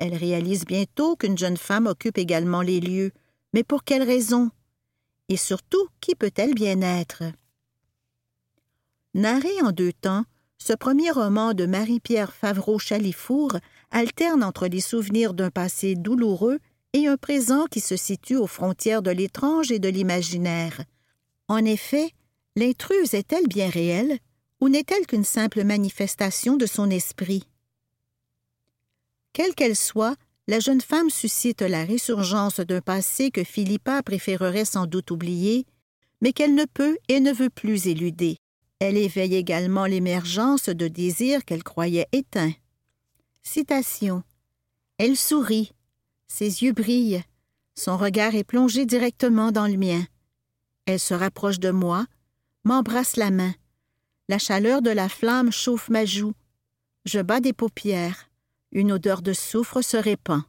Elle 0.00 0.16
réalise 0.16 0.64
bientôt 0.64 1.14
qu'une 1.14 1.38
jeune 1.38 1.56
femme 1.56 1.86
occupe 1.86 2.18
également 2.18 2.62
les 2.62 2.80
lieux, 2.80 3.12
mais 3.52 3.62
pour 3.62 3.84
quelle 3.84 4.02
raison? 4.02 4.50
Et 5.28 5.36
surtout, 5.36 5.86
qui 6.00 6.16
peut-elle 6.16 6.54
bien 6.54 6.80
être? 6.80 7.22
Narré 9.14 9.62
en 9.62 9.70
deux 9.70 9.92
temps, 9.92 10.24
ce 10.58 10.72
premier 10.72 11.12
roman 11.12 11.54
de 11.54 11.66
Marie-Pierre 11.66 12.34
Favreau-Chalifour 12.34 13.52
alterne 13.92 14.42
entre 14.42 14.66
les 14.66 14.80
souvenirs 14.80 15.32
d'un 15.32 15.52
passé 15.52 15.94
douloureux 15.94 16.58
un 17.04 17.18
présent 17.18 17.66
qui 17.66 17.80
se 17.80 17.96
situe 17.96 18.36
aux 18.36 18.46
frontières 18.46 19.02
de 19.02 19.10
l'étrange 19.10 19.70
et 19.70 19.78
de 19.78 19.88
l'imaginaire. 19.88 20.82
En 21.48 21.64
effet, 21.64 22.10
l'intruse 22.56 23.12
est-elle 23.12 23.46
bien 23.48 23.68
réelle 23.68 24.18
ou 24.60 24.68
n'est-elle 24.68 25.06
qu'une 25.06 25.24
simple 25.24 25.64
manifestation 25.64 26.56
de 26.56 26.64
son 26.64 26.88
esprit? 26.88 27.44
Quelle 29.34 29.54
qu'elle 29.54 29.76
soit, 29.76 30.16
la 30.48 30.60
jeune 30.60 30.80
femme 30.80 31.10
suscite 31.10 31.60
la 31.60 31.84
résurgence 31.84 32.60
d'un 32.60 32.80
passé 32.80 33.30
que 33.30 33.44
Philippa 33.44 34.02
préférerait 34.02 34.64
sans 34.64 34.86
doute 34.86 35.10
oublier, 35.10 35.66
mais 36.22 36.32
qu'elle 36.32 36.54
ne 36.54 36.64
peut 36.64 36.96
et 37.08 37.20
ne 37.20 37.32
veut 37.32 37.50
plus 37.50 37.88
éluder. 37.88 38.38
Elle 38.78 38.96
éveille 38.96 39.34
également 39.34 39.86
l'émergence 39.86 40.68
de 40.68 40.88
désirs 40.88 41.44
qu'elle 41.44 41.64
croyait 41.64 42.08
éteints. 42.12 42.52
Citation. 43.42 44.22
Elle 44.98 45.16
sourit, 45.16 45.72
ses 46.28 46.62
yeux 46.62 46.72
brillent. 46.72 47.22
Son 47.74 47.96
regard 47.96 48.34
est 48.34 48.44
plongé 48.44 48.86
directement 48.86 49.52
dans 49.52 49.66
le 49.66 49.76
mien. 49.76 50.04
Elle 50.86 51.00
se 51.00 51.14
rapproche 51.14 51.58
de 51.58 51.70
moi, 51.70 52.06
m'embrasse 52.64 53.16
la 53.16 53.30
main. 53.30 53.54
La 54.28 54.38
chaleur 54.38 54.82
de 54.82 54.90
la 54.90 55.08
flamme 55.08 55.52
chauffe 55.52 55.88
ma 55.88 56.04
joue. 56.04 56.32
Je 57.04 57.20
bats 57.20 57.40
des 57.40 57.52
paupières. 57.52 58.28
Une 58.72 58.92
odeur 58.92 59.22
de 59.22 59.32
soufre 59.32 59.82
se 59.82 59.96
répand. 59.96 60.42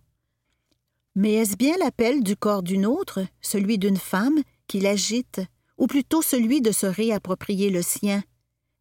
Mais 1.15 1.34
est-ce 1.34 1.57
bien 1.57 1.77
l'appel 1.77 2.24
du 2.24 2.36
corps 2.36 2.63
d'une 2.63 2.86
autre, 2.86 3.25
celui 3.41 3.77
d'une 3.77 3.98
femme, 3.98 4.41
qui 4.67 4.79
l'agite, 4.79 5.41
ou 5.77 5.88
plutôt 5.88 6.22
celui 6.22 6.62
de 6.62 6.72
se 6.72 6.86
réapproprier 6.86 7.69
le 7.69 7.81
sien, 7.81 8.24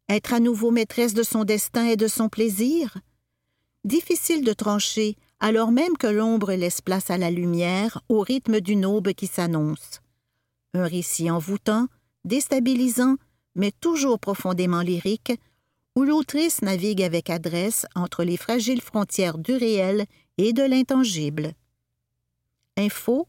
être 0.09 0.33
à 0.33 0.39
nouveau 0.39 0.71
maîtresse 0.71 1.13
de 1.13 1.23
son 1.23 1.43
destin 1.43 1.85
et 1.85 1.95
de 1.95 2.07
son 2.07 2.29
plaisir? 2.29 2.97
Difficile 3.83 4.43
de 4.43 4.53
trancher, 4.53 5.15
alors 5.39 5.71
même 5.71 5.97
que 5.97 6.07
l'ombre 6.07 6.53
laisse 6.53 6.81
place 6.81 7.09
à 7.09 7.17
la 7.17 7.29
lumière 7.29 8.01
au 8.09 8.21
rythme 8.21 8.59
d'une 8.59 8.85
aube 8.85 9.13
qui 9.13 9.27
s'annonce. 9.27 10.01
Un 10.73 10.85
récit 10.85 11.29
envoûtant, 11.29 11.87
déstabilisant, 12.25 13.15
mais 13.55 13.71
toujours 13.71 14.19
profondément 14.19 14.81
lyrique, 14.81 15.33
où 15.95 16.03
l'autrice 16.03 16.61
navigue 16.61 17.01
avec 17.01 17.29
adresse 17.29 17.85
entre 17.95 18.23
les 18.23 18.37
fragiles 18.37 18.81
frontières 18.81 19.37
du 19.37 19.53
réel 19.53 20.05
et 20.37 20.53
de 20.53 20.63
l'intangible. 20.63 21.53
Info 22.77 23.27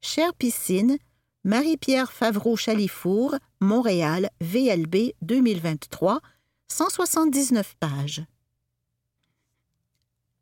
Chère 0.00 0.32
piscine, 0.34 0.96
Marie-Pierre 1.44 2.12
Favreau-Chalifour, 2.12 3.34
Montréal, 3.60 4.30
VLB 4.40 5.12
2023, 5.22 6.20
179 6.68 7.74
pages. 7.80 8.24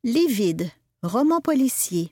Livide, 0.04 0.70
Roman 1.06 1.40
policier. 1.40 2.10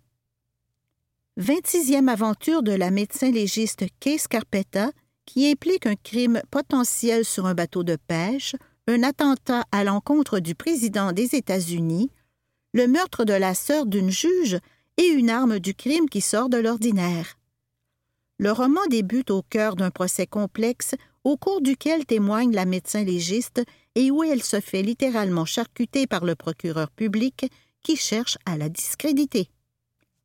26e 1.37 2.07
aventure 2.07 2.63
de 2.63 2.71
la 2.71 2.93
médecin 2.93 3.33
légiste 3.33 3.87
Kay 3.99 4.19
Scarpetta 4.19 4.93
qui 5.27 5.51
implique 5.51 5.87
un 5.87 5.97
crime 5.97 6.41
potentiel 6.53 7.25
sur 7.25 7.47
un 7.47 7.55
bateau 7.55 7.83
de 7.83 7.97
pêche, 7.97 8.55
un 8.87 9.03
attentat 9.03 9.65
à 9.73 9.83
l'encontre 9.83 10.39
du 10.39 10.55
président 10.55 11.11
des 11.11 11.35
États-Unis, 11.35 12.13
le 12.73 12.87
meurtre 12.87 13.25
de 13.25 13.33
la 13.33 13.55
sœur 13.55 13.87
d'une 13.87 14.11
juge 14.11 14.59
et 14.97 15.07
une 15.07 15.29
arme 15.29 15.59
du 15.59 15.75
crime 15.75 16.09
qui 16.09 16.21
sort 16.21 16.49
de 16.49 16.59
l'ordinaire. 16.59 17.37
Le 18.39 18.53
roman 18.53 18.87
débute 18.89 19.33
au 19.33 19.43
cœur 19.43 19.75
d'un 19.75 19.91
procès 19.91 20.29
complexe 20.29 20.95
au 21.25 21.37
cours 21.37 21.63
duquel 21.63 22.07
témoigne 22.07 22.55
la 22.55 22.65
médecin 22.65 23.03
légiste 23.03 23.61
et 23.97 24.13
où 24.13 24.23
elle 24.23 24.43
se 24.43 24.61
fait 24.61 24.83
littéralement 24.83 25.47
charcuter 25.47 26.07
par 26.07 26.25
le 26.25 26.37
procureur 26.37 26.93
public 26.93 27.51
qui 27.85 27.95
cherche 27.97 28.37
à 28.47 28.57
la 28.57 28.69
discréditer. 28.69 29.49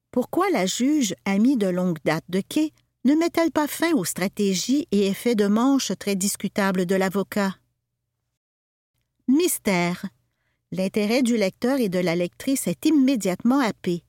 Pourquoi 0.10 0.50
la 0.50 0.66
juge, 0.66 1.14
amie 1.26 1.58
de 1.58 1.68
longue 1.68 2.00
date 2.04 2.24
de 2.30 2.42
Kay, 2.42 2.74
ne 3.06 3.14
met-elle 3.14 3.52
pas 3.52 3.68
fin 3.68 3.94
aux 3.94 4.06
stratégies 4.06 4.88
et 4.92 5.08
effets 5.08 5.36
de 5.36 5.46
manche 5.46 5.92
très 6.00 6.16
discutables 6.16 6.88
de 6.88 6.96
l'avocat? 6.96 7.56
Mystère. 9.28 10.06
L'intérêt 10.72 11.22
du 11.22 11.38
lecteur 11.38 11.80
et 11.80 11.90
de 11.90 12.00
la 12.00 12.16
lectrice 12.16 12.68
est 12.68 12.86
immédiatement 12.86 13.60
happé. 13.60 14.04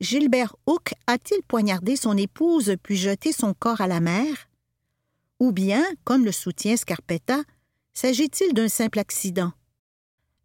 Gilbert 0.00 0.56
Hook 0.66 0.94
a-t-il 1.06 1.42
poignardé 1.42 1.96
son 1.96 2.16
épouse 2.16 2.74
puis 2.82 2.96
jeté 2.96 3.32
son 3.32 3.54
corps 3.54 3.80
à 3.80 3.86
la 3.86 4.00
mer? 4.00 4.48
Ou 5.40 5.52
bien, 5.52 5.84
comme 6.04 6.24
le 6.24 6.32
soutient 6.32 6.76
Scarpetta, 6.76 7.42
s'agit-il 7.94 8.54
d'un 8.54 8.68
simple 8.68 8.98
accident? 8.98 9.52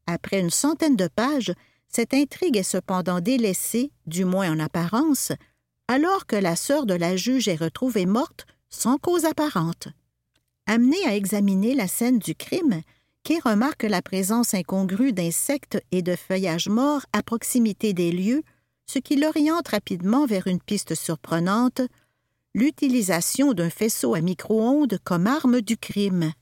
Après 0.07 0.39
une 0.39 0.49
centaine 0.49 0.95
de 0.95 1.07
pages, 1.07 1.53
cette 1.95 2.13
intrigue 2.13 2.57
est 2.57 2.63
cependant 2.63 3.21
délaissée, 3.21 3.89
du 4.05 4.25
moins 4.25 4.51
en 4.51 4.59
apparence, 4.59 5.31
alors 5.87 6.25
que 6.25 6.35
la 6.35 6.57
sœur 6.57 6.85
de 6.85 6.93
la 6.93 7.15
juge 7.15 7.47
est 7.47 7.55
retrouvée 7.55 8.05
morte 8.05 8.45
sans 8.69 8.97
cause 8.97 9.23
apparente. 9.23 9.87
Amenée 10.67 11.05
à 11.05 11.15
examiner 11.15 11.73
la 11.73 11.87
scène 11.87 12.19
du 12.19 12.35
crime, 12.35 12.81
Kay 13.23 13.39
remarque 13.39 13.83
la 13.83 14.01
présence 14.01 14.53
incongrue 14.53 15.13
d'insectes 15.13 15.81
et 15.93 16.01
de 16.01 16.17
feuillages 16.17 16.67
morts 16.67 17.05
à 17.13 17.23
proximité 17.23 17.93
des 17.93 18.11
lieux, 18.11 18.43
ce 18.87 18.99
qui 18.99 19.15
l'oriente 19.15 19.69
rapidement 19.69 20.25
vers 20.25 20.47
une 20.47 20.59
piste 20.59 20.95
surprenante, 20.95 21.79
l'utilisation 22.53 23.53
d'un 23.53 23.69
faisceau 23.69 24.15
à 24.15 24.19
micro-ondes 24.19 24.99
comme 25.05 25.27
arme 25.27 25.61
du 25.61 25.77
crime. 25.77 26.33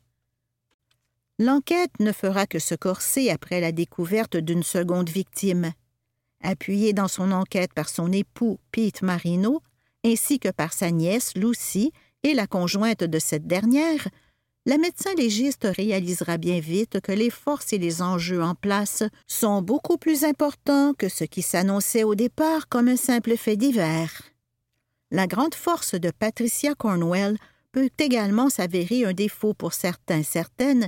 L'enquête 1.43 1.99
ne 1.99 2.13
fera 2.13 2.47
que 2.47 2.57
se 2.57 2.73
corser 2.73 3.29
après 3.29 3.59
la 3.59 3.73
découverte 3.73 4.37
d'une 4.37 4.63
seconde 4.63 5.09
victime. 5.09 5.73
Appuyée 6.41 6.93
dans 6.93 7.09
son 7.09 7.33
enquête 7.33 7.73
par 7.73 7.89
son 7.89 8.13
époux 8.13 8.61
Pete 8.71 9.01
Marino, 9.01 9.61
ainsi 10.05 10.39
que 10.39 10.47
par 10.47 10.71
sa 10.71 10.89
nièce 10.89 11.35
Lucy 11.35 11.91
et 12.23 12.33
la 12.33 12.47
conjointe 12.47 13.03
de 13.03 13.19
cette 13.19 13.45
dernière, 13.45 14.07
la 14.65 14.77
médecin 14.77 15.13
légiste 15.15 15.67
réalisera 15.69 16.37
bien 16.37 16.61
vite 16.61 17.01
que 17.01 17.11
les 17.11 17.29
forces 17.29 17.73
et 17.73 17.77
les 17.77 18.01
enjeux 18.01 18.41
en 18.41 18.55
place 18.55 19.03
sont 19.27 19.61
beaucoup 19.61 19.97
plus 19.97 20.23
importants 20.23 20.93
que 20.93 21.09
ce 21.09 21.25
qui 21.25 21.41
s'annonçait 21.41 22.05
au 22.05 22.15
départ 22.15 22.69
comme 22.69 22.87
un 22.87 22.95
simple 22.95 23.35
fait 23.35 23.57
divers. 23.57 24.21
La 25.11 25.27
grande 25.27 25.55
force 25.55 25.95
de 25.95 26.09
Patricia 26.09 26.73
Cornwell 26.73 27.37
peut 27.73 27.89
également 27.99 28.49
s'avérer 28.49 29.03
un 29.03 29.11
défaut 29.11 29.53
pour 29.53 29.73
certains 29.73 30.23
certaines 30.23 30.87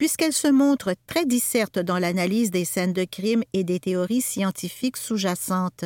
puisqu'elle 0.00 0.32
se 0.32 0.48
montre 0.48 0.94
très 1.06 1.26
disserte 1.26 1.78
dans 1.78 1.98
l'analyse 1.98 2.50
des 2.50 2.64
scènes 2.64 2.94
de 2.94 3.04
crime 3.04 3.42
et 3.52 3.64
des 3.64 3.78
théories 3.78 4.22
scientifiques 4.22 4.96
sous-jacentes. 4.96 5.84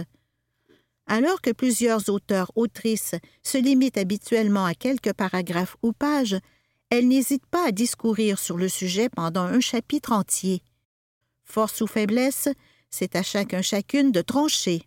Alors 1.09 1.40
que 1.40 1.50
plusieurs 1.50 2.09
auteurs-autrices 2.09 3.16
se 3.42 3.59
limitent 3.59 3.99
habituellement 3.99 4.66
à 4.66 4.75
quelques 4.75 5.12
paragraphes 5.12 5.76
ou 5.83 5.92
pages, 5.92 6.38
elle 6.90 7.09
n'hésite 7.09 7.44
pas 7.47 7.66
à 7.66 7.73
discourir 7.73 8.38
sur 8.38 8.56
le 8.56 8.68
sujet 8.68 9.09
pendant 9.09 9.42
un 9.42 9.59
chapitre 9.59 10.12
entier. 10.12 10.62
Force 11.42 11.80
ou 11.80 11.88
faiblesse, 11.88 12.49
c'est 12.90 13.16
à 13.16 13.25
chacun 13.25 13.62
chacune 13.62 14.12
de 14.12 14.21
trancher. 14.21 14.83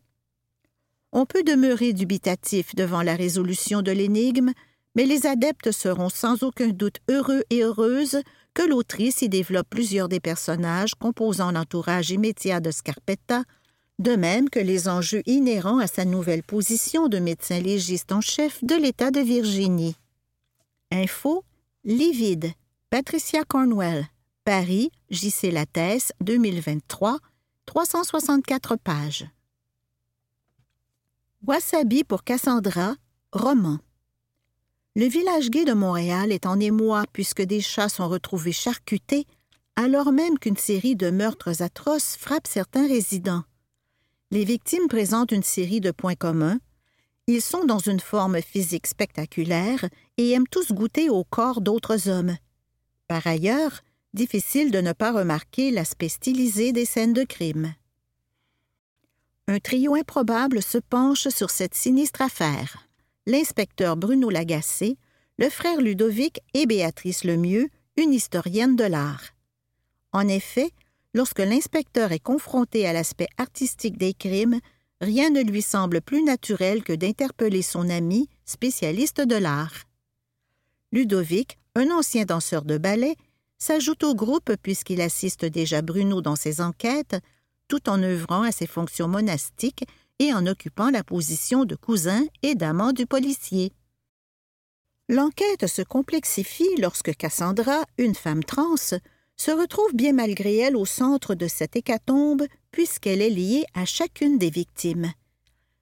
On 1.12 1.26
peut 1.26 1.44
demeurer 1.44 1.92
dubitatif 1.92 2.76
devant 2.76 3.02
la 3.02 3.18
résolution 3.18 3.82
de 3.82 3.92
l'énigme, 3.92 4.54
mais 4.96 5.06
les 5.06 5.26
adeptes 5.28 5.74
seront 5.74 6.08
sans 6.08 6.44
aucun 6.44 6.70
doute 6.70 7.00
heureux 7.10 7.44
et 7.50 7.64
heureuses 7.64 8.22
que 8.58 8.64
l'autrice 8.64 9.22
y 9.22 9.30
développe 9.30 9.70
plusieurs 9.70 10.10
des 10.10 10.20
personnages 10.20 10.96
composant 10.96 11.52
l'entourage 11.52 12.10
immédiat 12.10 12.60
de 12.60 12.72
Scarpetta, 12.72 13.44
de 14.00 14.16
même 14.16 14.50
que 14.50 14.60
les 14.60 14.90
enjeux 14.90 15.22
inhérents 15.28 15.78
à 15.78 15.86
sa 15.86 16.06
nouvelle 16.06 16.42
position 16.42 17.08
de 17.08 17.20
médecin 17.20 17.60
légiste 17.60 18.12
en 18.12 18.20
chef 18.20 18.64
de 18.64 18.74
l'État 18.74 19.12
de 19.12 19.20
Virginie. 19.20 19.96
Info 20.92 21.44
Livide, 21.84 22.52
Patricia 22.90 23.44
Cornwell, 23.44 24.08
Paris, 24.44 24.90
J.C. 25.12 25.52
Lattès, 25.52 26.12
2023, 26.22 27.20
364 27.68 28.76
pages. 28.78 29.30
Wasabi 31.46 32.04
pour 32.04 32.24
Cassandra, 32.24 32.96
roman. 33.32 33.78
Le 34.98 35.06
village 35.06 35.52
gay 35.52 35.64
de 35.64 35.74
Montréal 35.74 36.32
est 36.32 36.48
en 36.48 36.60
émoi 36.60 37.04
puisque 37.14 37.44
des 37.44 37.62
chats 37.62 37.88
sont 37.88 38.10
retrouvés 38.10 38.52
charcutés, 38.52 39.28
alors 39.76 40.12
même 40.12 40.40
qu'une 40.40 40.58
série 40.58 40.96
de 40.96 41.12
meurtres 41.12 41.62
atroces 41.62 42.18
frappe 42.18 42.48
certains 42.48 42.88
résidents. 42.88 43.44
Les 44.32 44.44
victimes 44.44 44.88
présentent 44.88 45.32
une 45.32 45.44
série 45.44 45.82
de 45.82 45.92
points 45.92 46.16
communs. 46.16 46.58
Ils 47.28 47.44
sont 47.44 47.64
dans 47.64 47.78
une 47.78 48.00
forme 48.00 48.42
physique 48.42 48.88
spectaculaire 48.88 49.86
et 50.18 50.32
aiment 50.32 50.48
tous 50.48 50.72
goûter 50.72 51.12
au 51.12 51.24
corps 51.24 51.62
d'autres 51.62 52.10
hommes. 52.10 52.36
Par 53.08 53.28
ailleurs, 53.28 53.82
difficile 54.16 54.72
de 54.72 54.82
ne 54.82 54.94
pas 54.94 55.12
remarquer 55.12 55.70
l'aspect 55.70 56.10
stylisé 56.10 56.72
des 56.72 56.86
scènes 56.86 57.14
de 57.14 57.24
crime. 57.24 57.76
Un 59.48 59.60
trio 59.60 59.94
improbable 59.94 60.64
se 60.64 60.80
penche 60.80 61.28
sur 61.28 61.52
cette 61.52 61.76
sinistre 61.76 62.24
affaire. 62.24 62.87
L'inspecteur 63.30 63.98
Bruno 63.98 64.30
Lagacé, 64.30 64.98
le 65.38 65.50
frère 65.50 65.82
Ludovic 65.82 66.40
et 66.54 66.66
Béatrice 66.66 67.26
Lemieux, 67.26 67.68
une 67.98 68.14
historienne 68.14 68.78
de 68.78 68.86
l'art. 68.86 69.22
En 70.14 70.30
effet, 70.30 70.72
lorsque 71.14 71.42
l'inspecteur 71.42 72.14
est 72.14 72.24
confronté 72.24 72.88
à 72.88 72.94
l'aspect 72.94 73.28
artistique 73.38 73.98
des 73.98 74.14
crimes, 74.14 74.62
rien 75.02 75.30
ne 75.30 75.42
lui 75.42 75.62
semble 75.62 76.00
plus 76.00 76.24
naturel 76.24 76.86
que 76.86 76.94
d'interpeller 76.94 77.64
son 77.64 77.90
ami, 77.90 78.30
spécialiste 78.46 79.20
de 79.20 79.36
l'art. 79.36 79.84
Ludovic, 80.94 81.58
un 81.76 81.92
ancien 81.92 82.24
danseur 82.24 82.64
de 82.64 82.78
ballet, 82.78 83.18
s'ajoute 83.58 84.06
au 84.06 84.16
groupe 84.16 84.56
puisqu'il 84.64 85.02
assiste 85.02 85.44
déjà 85.44 85.82
Bruno 85.82 86.22
dans 86.22 86.38
ses 86.38 86.62
enquêtes, 86.62 87.18
tout 87.68 87.90
en 87.90 88.02
œuvrant 88.02 88.44
à 88.44 88.54
ses 88.54 88.68
fonctions 88.68 89.10
monastiques 89.10 89.84
et 90.20 90.34
en 90.34 90.46
occupant 90.48 90.90
la 90.90 91.04
position 91.04 91.66
de 91.66 91.76
cousin 91.76 92.26
et 92.44 92.56
d'amant 92.56 92.94
du 92.94 93.06
policier. 93.06 93.72
L'enquête 95.10 95.68
se 95.68 95.82
complexifie 95.82 96.76
lorsque 96.80 97.16
Cassandra, 97.16 97.86
une 97.98 98.16
femme 98.16 98.44
trans, 98.44 98.76
se 98.76 99.52
retrouve 99.52 99.94
bien 99.94 100.14
malgré 100.14 100.58
elle 100.58 100.76
au 100.76 100.86
centre 100.86 101.36
de 101.36 101.48
cette 101.48 101.76
hécatombe 101.76 102.44
puisqu'elle 102.72 103.22
est 103.22 103.30
liée 103.30 103.66
à 103.74 103.86
chacune 103.86 104.38
des 104.38 104.50
victimes. 104.50 105.14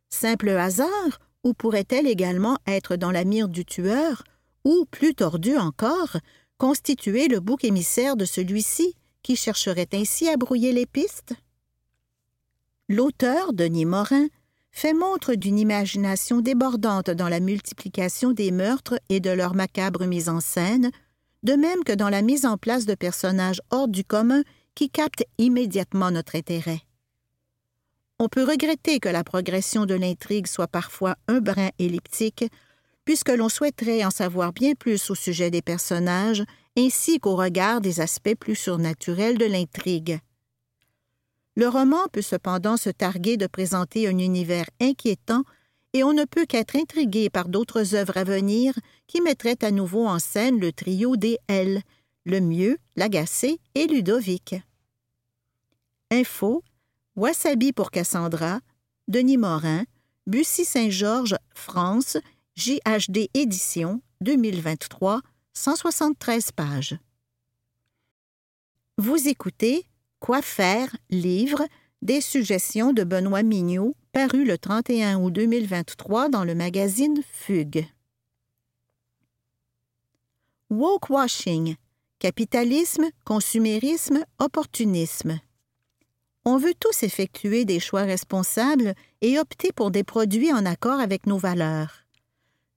Simple 0.10 0.50
hasard, 0.50 1.20
ou 1.44 1.54
pourrait-elle 1.54 2.08
également 2.08 2.58
être 2.68 2.96
dans 2.96 3.12
la 3.12 3.24
mire 3.24 3.48
du 3.48 3.66
tueur, 3.66 4.24
ou, 4.64 4.86
plus 4.90 5.14
tordu 5.14 5.58
encore, 5.58 6.18
constituer 6.58 7.28
le 7.28 7.40
bouc 7.40 7.64
émissaire 7.64 8.16
de 8.16 8.26
celui-ci 8.26 8.96
qui 9.24 9.36
chercherait 9.36 9.90
ainsi 9.94 10.30
à 10.30 10.38
brouiller 10.38 10.72
les 10.72 10.86
pistes? 10.86 11.34
L'auteur, 12.88 13.54
Denis 13.54 13.86
Morin, 13.86 14.28
fait 14.72 14.94
montre 14.94 15.34
d'une 15.34 15.58
imagination 15.58 16.42
débordante 16.42 17.10
dans 17.10 17.30
la 17.30 17.40
multiplication 17.40 18.32
des 18.32 18.52
meurtres 18.52 19.00
et 19.10 19.20
de 19.20 19.32
leur 19.32 19.56
macabre 19.56 20.06
mise 20.06 20.30
en 20.30 20.40
scène, 20.40 20.92
de 21.42 21.54
même 21.54 21.84
que 21.84 21.94
dans 21.94 22.10
la 22.10 22.22
mise 22.22 22.46
en 22.46 22.58
place 22.58 22.86
de 22.86 22.94
personnages 22.94 23.62
hors 23.72 23.88
du 23.88 24.04
commun 24.04 24.44
qui 24.76 24.90
captent 24.90 25.26
immédiatement 25.38 26.12
notre 26.12 26.36
intérêt. 26.36 26.82
On 28.20 28.30
peut 28.30 28.44
regretter 28.44 29.00
que 29.00 29.10
la 29.10 29.24
progression 29.24 29.86
de 29.86 29.96
l'intrigue 29.96 30.48
soit 30.48 30.68
parfois 30.68 31.16
un 31.28 31.40
brin 31.40 31.70
elliptique, 31.80 32.46
puisque 33.04 33.30
l'on 33.30 33.50
souhaiterait 33.50 34.06
en 34.06 34.12
savoir 34.12 34.54
bien 34.54 34.74
plus 34.74 35.10
au 35.10 35.16
sujet 35.16 35.50
des 35.50 35.62
personnages 35.62 36.44
ainsi 36.78 37.20
qu'au 37.20 37.36
regard 37.36 37.82
des 37.82 38.00
aspects 38.00 38.36
plus 38.36 38.56
surnaturels 38.56 39.38
de 39.38 39.46
l'intrigue. 39.46 40.20
Le 41.56 41.68
roman 41.70 42.08
peut 42.12 42.22
cependant 42.22 42.76
se 42.76 42.90
targuer 42.90 43.38
de 43.38 43.48
présenter 43.48 44.08
un 44.08 44.18
univers 44.18 44.66
inquiétant 44.82 45.44
et 45.94 46.04
on 46.04 46.12
ne 46.12 46.26
peut 46.26 46.46
qu'être 46.46 46.76
intrigué 46.76 47.30
par 47.30 47.48
d'autres 47.48 47.96
œuvres 47.96 48.18
à 48.18 48.26
venir 48.26 48.74
qui 49.08 49.22
mettraient 49.22 49.64
à 49.64 49.72
nouveau 49.72 50.06
en 50.06 50.20
scène 50.20 50.60
le 50.60 50.74
trio 50.74 51.16
des 51.16 51.38
L, 51.48 51.82
le 52.26 52.42
mieux, 52.42 52.78
l'agacé 52.98 53.60
et 53.76 53.88
Ludovic. 53.88 54.56
Info 56.12 56.64
Wasabi 57.16 57.72
pour 57.72 57.92
Cassandra, 57.92 58.60
Denis 59.08 59.38
Morin, 59.38 59.86
Bussy 60.28 60.66
Saint-Georges, 60.66 61.38
France, 61.54 62.18
JHD 62.58 63.30
Édition, 63.34 64.02
2023, 64.20 65.22
173 65.54 66.52
pages. 66.52 66.98
Vous 68.98 69.30
écoutez 69.30 69.86
Quoi 70.20 70.42
faire 70.42 70.96
livre 71.10 71.66
des 72.02 72.22
suggestions 72.22 72.94
de 72.94 73.04
Benoît 73.04 73.44
Mignot, 73.44 73.96
paru 74.12 74.46
le 74.46 74.58
31 74.58 75.20
août 75.20 75.32
2023 75.32 76.30
dans 76.30 76.44
le 76.44 76.56
magazine 76.56 77.22
Fugue. 77.32 77.86
Woke-washing 80.70 81.76
capitalisme, 82.20 83.06
consumérisme, 83.24 84.24
opportunisme. 84.40 85.40
On 86.44 86.58
veut 86.58 86.74
tous 86.80 87.04
effectuer 87.04 87.66
des 87.66 87.80
choix 87.80 88.02
responsables 88.02 88.94
et 89.22 89.38
opter 89.40 89.72
pour 89.72 89.92
des 89.92 90.04
produits 90.04 90.54
en 90.54 90.66
accord 90.66 91.00
avec 91.00 91.28
nos 91.28 91.38
valeurs. 91.38 92.06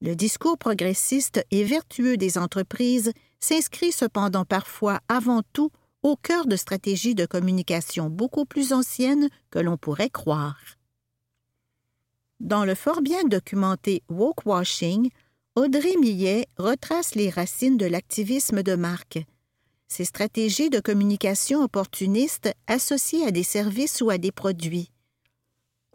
Le 0.01 0.15
discours 0.15 0.59
progressiste 0.59 1.45
et 1.51 1.65
vertueux 1.65 2.17
des 2.17 2.39
entreprises 2.39 3.13
s'inscrit 3.41 3.93
cependant 3.93 4.45
parfois 4.45 5.01
avant 5.09 5.43
tout 5.53 5.71
au 6.03 6.17
cœur 6.17 6.47
de 6.47 6.57
stratégies 6.57 7.15
de 7.15 7.27
communication 7.27 8.09
beaucoup 8.09 8.45
plus 8.45 8.73
anciennes 8.73 9.29
que 9.51 9.59
l'on 9.59 9.77
pourrait 9.77 10.11
croire. 10.11 10.61
Dans 12.41 12.65
le 12.65 12.75
fort 12.75 13.03
bien 13.03 13.25
documenté 13.25 14.03
Washing, 14.09 15.11
Audrey 15.57 15.97
Millet 16.01 16.47
retrace 16.57 17.17
les 17.17 17.31
racines 17.31 17.77
de 17.77 17.87
l'activisme 17.87 18.63
de 18.63 18.77
marque. 18.77 19.19
Ces 19.89 20.05
stratégies 20.05 20.71
de 20.71 20.79
communication 20.79 21.65
opportunistes 21.65 22.53
associées 22.69 23.27
à 23.27 23.33
des 23.33 23.43
services 23.43 24.01
ou 24.01 24.11
à 24.11 24.19
des 24.19 24.31
produits. 24.31 24.93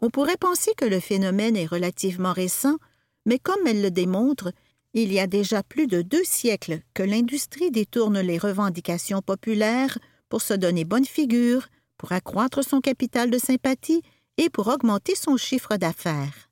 On 0.00 0.10
pourrait 0.10 0.36
penser 0.36 0.72
que 0.76 0.84
le 0.84 1.00
phénomène 1.00 1.56
est 1.56 1.64
relativement 1.64 2.32
récent, 2.32 2.76
mais 3.24 3.38
comme 3.38 3.66
elle 3.66 3.80
le 3.80 3.90
démontre, 3.90 4.52
il 4.94 5.12
y 5.12 5.18
a 5.18 5.26
déjà 5.26 5.62
plus 5.62 5.88
de 5.88 6.02
deux 6.02 6.24
siècles 6.24 6.80
que 6.94 7.02
l'industrie 7.02 7.72
détourne 7.72 8.20
les 8.20 8.38
revendications 8.38 9.20
populaires 9.20 9.98
pour 10.28 10.40
se 10.40 10.54
donner 10.54 10.84
bonne 10.84 11.04
figure, 11.04 11.66
pour 11.98 12.12
accroître 12.12 12.64
son 12.64 12.80
capital 12.80 13.28
de 13.28 13.38
sympathie 13.38 14.02
et 14.36 14.48
pour 14.50 14.68
augmenter 14.68 15.14
son 15.16 15.36
chiffre 15.36 15.76
d'affaires. 15.76 16.48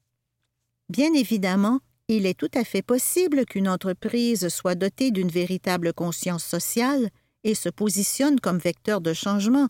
Bien 0.89 1.15
évidemment, 1.15 1.81
il 2.09 2.27
est 2.27 2.39
tout 2.39 2.51
à 2.55 2.65
fait 2.65 2.83
possible 2.83 3.47
qu'une 3.47 3.69
entreprise 3.69 4.49
soit 4.49 4.75
dotée 4.75 5.13
d'une 5.13 5.31
véritable 5.31 5.93
conscience 5.93 6.45
sociale 6.45 7.11
et 7.45 7.55
se 7.55 7.69
positionne 7.69 8.41
comme 8.41 8.59
vecteur 8.59 9.01
de 9.01 9.13
changement, 9.13 9.69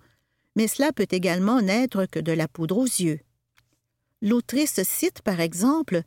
mais 0.56 0.66
cela 0.66 0.92
peut 0.92 1.06
également 1.10 1.60
n'être 1.60 2.06
que 2.06 2.18
de 2.18 2.32
la 2.32 2.48
poudre 2.48 2.78
aux 2.78 2.84
yeux. 2.84 3.20
L'autrice 4.22 4.82
cite, 4.82 5.20
par 5.22 5.40
exemple, 5.40 6.02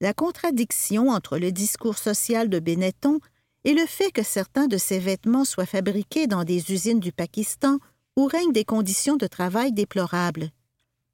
la 0.00 0.14
contradiction 0.14 1.08
entre 1.08 1.38
le 1.38 1.52
discours 1.52 1.98
social 1.98 2.48
de 2.48 2.58
Benetton 2.58 3.20
et 3.64 3.74
le 3.74 3.84
fait 3.86 4.10
que 4.10 4.22
certains 4.22 4.66
de 4.66 4.78
ses 4.78 4.98
vêtements 4.98 5.44
soient 5.44 5.66
fabriqués 5.66 6.26
dans 6.26 6.44
des 6.44 6.72
usines 6.72 7.00
du 7.00 7.12
Pakistan 7.12 7.78
où 8.16 8.26
règnent 8.26 8.52
des 8.52 8.64
conditions 8.64 9.16
de 9.16 9.26
travail 9.26 9.72
déplorables. 9.72 10.50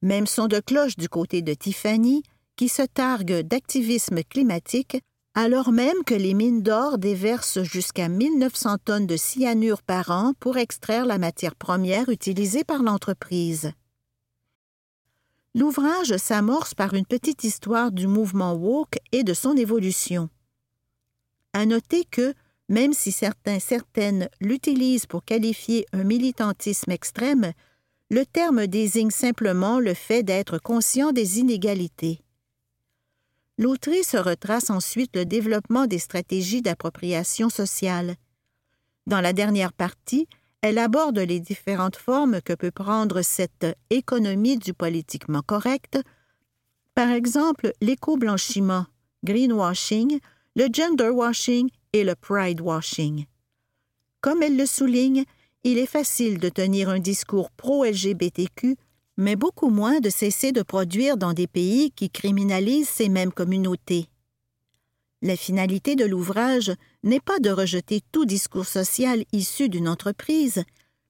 Même 0.02 0.26
son 0.26 0.46
de 0.46 0.60
cloche 0.60 0.96
du 0.96 1.08
côté 1.08 1.42
de 1.42 1.54
Tiffany, 1.54 2.22
qui 2.54 2.68
se 2.68 2.82
targue 2.82 3.40
d'activisme 3.40 4.22
climatique, 4.22 4.98
alors 5.34 5.72
même 5.72 6.04
que 6.06 6.14
les 6.14 6.32
mines 6.32 6.62
d'or 6.62 6.96
déversent 6.96 7.62
jusqu'à 7.62 8.08
1900 8.08 8.76
tonnes 8.84 9.06
de 9.06 9.16
cyanure 9.16 9.82
par 9.82 10.10
an 10.10 10.32
pour 10.40 10.56
extraire 10.56 11.04
la 11.04 11.18
matière 11.18 11.54
première 11.54 12.08
utilisée 12.08 12.64
par 12.64 12.82
l'entreprise. 12.82 13.72
L'ouvrage 15.56 16.14
s'amorce 16.18 16.74
par 16.74 16.92
une 16.92 17.06
petite 17.06 17.42
histoire 17.42 17.90
du 17.90 18.06
mouvement 18.06 18.52
woke 18.52 18.98
et 19.10 19.24
de 19.24 19.32
son 19.32 19.56
évolution. 19.56 20.28
À 21.54 21.64
noter 21.64 22.04
que, 22.04 22.34
même 22.68 22.92
si 22.92 23.10
certains 23.10 23.58
certaines 23.58 24.28
l'utilisent 24.38 25.06
pour 25.06 25.24
qualifier 25.24 25.86
un 25.94 26.04
militantisme 26.04 26.90
extrême, 26.90 27.54
le 28.10 28.26
terme 28.26 28.66
désigne 28.66 29.10
simplement 29.10 29.80
le 29.80 29.94
fait 29.94 30.22
d'être 30.22 30.58
conscient 30.58 31.12
des 31.12 31.38
inégalités. 31.38 32.20
L'autrice 33.56 34.14
retrace 34.14 34.68
ensuite 34.68 35.16
le 35.16 35.24
développement 35.24 35.86
des 35.86 35.98
stratégies 35.98 36.60
d'appropriation 36.60 37.48
sociale. 37.48 38.16
Dans 39.06 39.22
la 39.22 39.32
dernière 39.32 39.72
partie, 39.72 40.28
Elle 40.68 40.78
aborde 40.78 41.20
les 41.20 41.38
différentes 41.38 41.94
formes 41.94 42.40
que 42.40 42.52
peut 42.52 42.72
prendre 42.72 43.22
cette 43.22 43.66
économie 43.88 44.58
du 44.58 44.74
politiquement 44.74 45.42
correct, 45.42 45.96
par 46.92 47.10
exemple 47.10 47.72
l'éco-blanchiment, 47.80 48.84
greenwashing, 49.22 50.18
le 50.56 50.66
gender 50.72 51.10
washing 51.10 51.70
et 51.92 52.02
le 52.02 52.16
pride 52.16 52.60
washing. 52.60 53.26
Comme 54.20 54.42
elle 54.42 54.56
le 54.56 54.66
souligne, 54.66 55.22
il 55.62 55.78
est 55.78 55.86
facile 55.86 56.40
de 56.40 56.48
tenir 56.48 56.88
un 56.88 56.98
discours 56.98 57.52
pro-LGBTQ, 57.52 58.74
mais 59.18 59.36
beaucoup 59.36 59.70
moins 59.70 60.00
de 60.00 60.10
cesser 60.10 60.50
de 60.50 60.62
produire 60.62 61.16
dans 61.16 61.32
des 61.32 61.46
pays 61.46 61.92
qui 61.92 62.10
criminalisent 62.10 62.88
ces 62.88 63.08
mêmes 63.08 63.32
communautés. 63.32 64.08
La 65.22 65.36
finalité 65.36 65.96
de 65.96 66.04
l'ouvrage 66.04 66.72
n'est 67.02 67.20
pas 67.20 67.38
de 67.38 67.50
rejeter 67.50 68.02
tout 68.12 68.26
discours 68.26 68.66
social 68.66 69.24
issu 69.32 69.68
d'une 69.68 69.88
entreprise, 69.88 70.64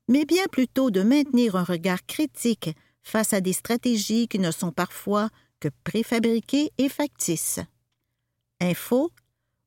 mais 0.08 0.24
bien 0.24 0.44
plutôt 0.50 0.90
de 0.90 1.02
maintenir 1.02 1.56
un 1.56 1.64
regard 1.64 2.04
critique 2.06 2.70
face 3.02 3.32
à 3.32 3.40
des 3.40 3.52
stratégies 3.52 4.28
qui 4.28 4.38
ne 4.38 4.50
sont 4.50 4.72
parfois 4.72 5.28
que 5.60 5.68
préfabriquées 5.84 6.72
et 6.78 6.88
factices. 6.88 7.60
Info, 8.60 9.10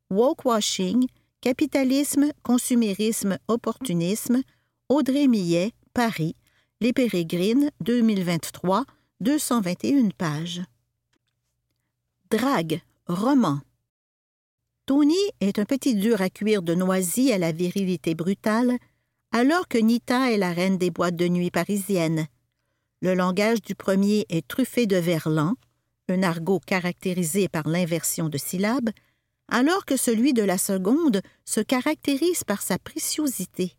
Wokewashing, 0.10 1.08
Capitalisme, 1.42 2.32
Consumérisme, 2.44 3.38
Opportunisme, 3.48 4.42
Audrey 4.90 5.28
Millet, 5.28 5.72
Paris, 5.94 6.36
Les 6.82 6.94
Pérégrines, 6.94 7.72
2023, 7.82 8.86
221 9.22 10.10
pages. 10.18 10.62
Drague, 12.30 12.82
roman. 13.08 13.60
Tony 14.90 15.14
est 15.40 15.60
un 15.60 15.66
petit 15.66 15.94
dur 15.94 16.20
à 16.20 16.32
cuire 16.32 16.64
de 16.64 16.74
noisy 16.74 17.32
à 17.32 17.38
la 17.38 17.52
virilité 17.52 18.16
brutale, 18.16 18.76
alors 19.32 19.68
que 19.68 19.78
Nita 19.78 20.32
est 20.32 20.38
la 20.38 20.52
reine 20.52 20.80
des 20.80 20.90
boîtes 20.90 21.16
de 21.16 21.28
nuit 21.28 21.52
parisiennes. 21.52 22.26
Le 23.04 23.14
langage 23.14 23.62
du 23.62 23.76
premier 23.76 24.26
est 24.30 24.48
truffé 24.48 24.88
de 24.88 24.96
verlan, 24.96 25.54
un 26.08 26.24
argot 26.24 26.60
caractérisé 26.66 27.48
par 27.48 27.68
l'inversion 27.68 28.30
de 28.30 28.40
syllabes, 28.40 28.90
alors 29.48 29.86
que 29.86 29.96
celui 29.96 30.34
de 30.34 30.42
la 30.42 30.58
seconde 30.58 31.22
se 31.46 31.60
caractérise 31.60 32.44
par 32.44 32.64
sa 32.64 32.80
préciosité. 32.80 33.76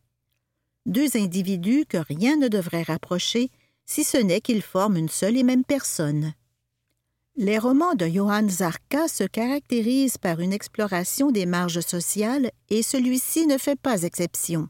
Deux 0.87 1.17
individus 1.17 1.87
que 1.89 1.99
rien 1.99 2.37
ne 2.37 2.47
devrait 2.47 2.85
rapprocher, 2.85 3.51
si 3.85 4.05
ce 4.05 4.17
n'est 4.17 4.41
qu'ils 4.41 4.63
forment 4.63 4.99
une 4.99 5.09
seule 5.09 5.37
et 5.37 5.43
même 5.43 5.65
personne. 5.65 6.35
Les 7.37 7.59
romans 7.59 7.95
de 7.95 8.07
Johann 8.07 8.51
Zarka 8.51 9.09
se 9.09 9.25
caractérisent 9.25 10.19
par 10.19 10.41
une 10.41 10.53
exploration 10.53 11.31
des 11.31 11.47
marges 11.47 11.81
sociales 11.81 12.51
et 12.69 12.83
celui-ci 12.83 13.47
ne 13.47 13.57
fait 13.57 13.79
pas 13.79 14.03
exception. 14.03 14.69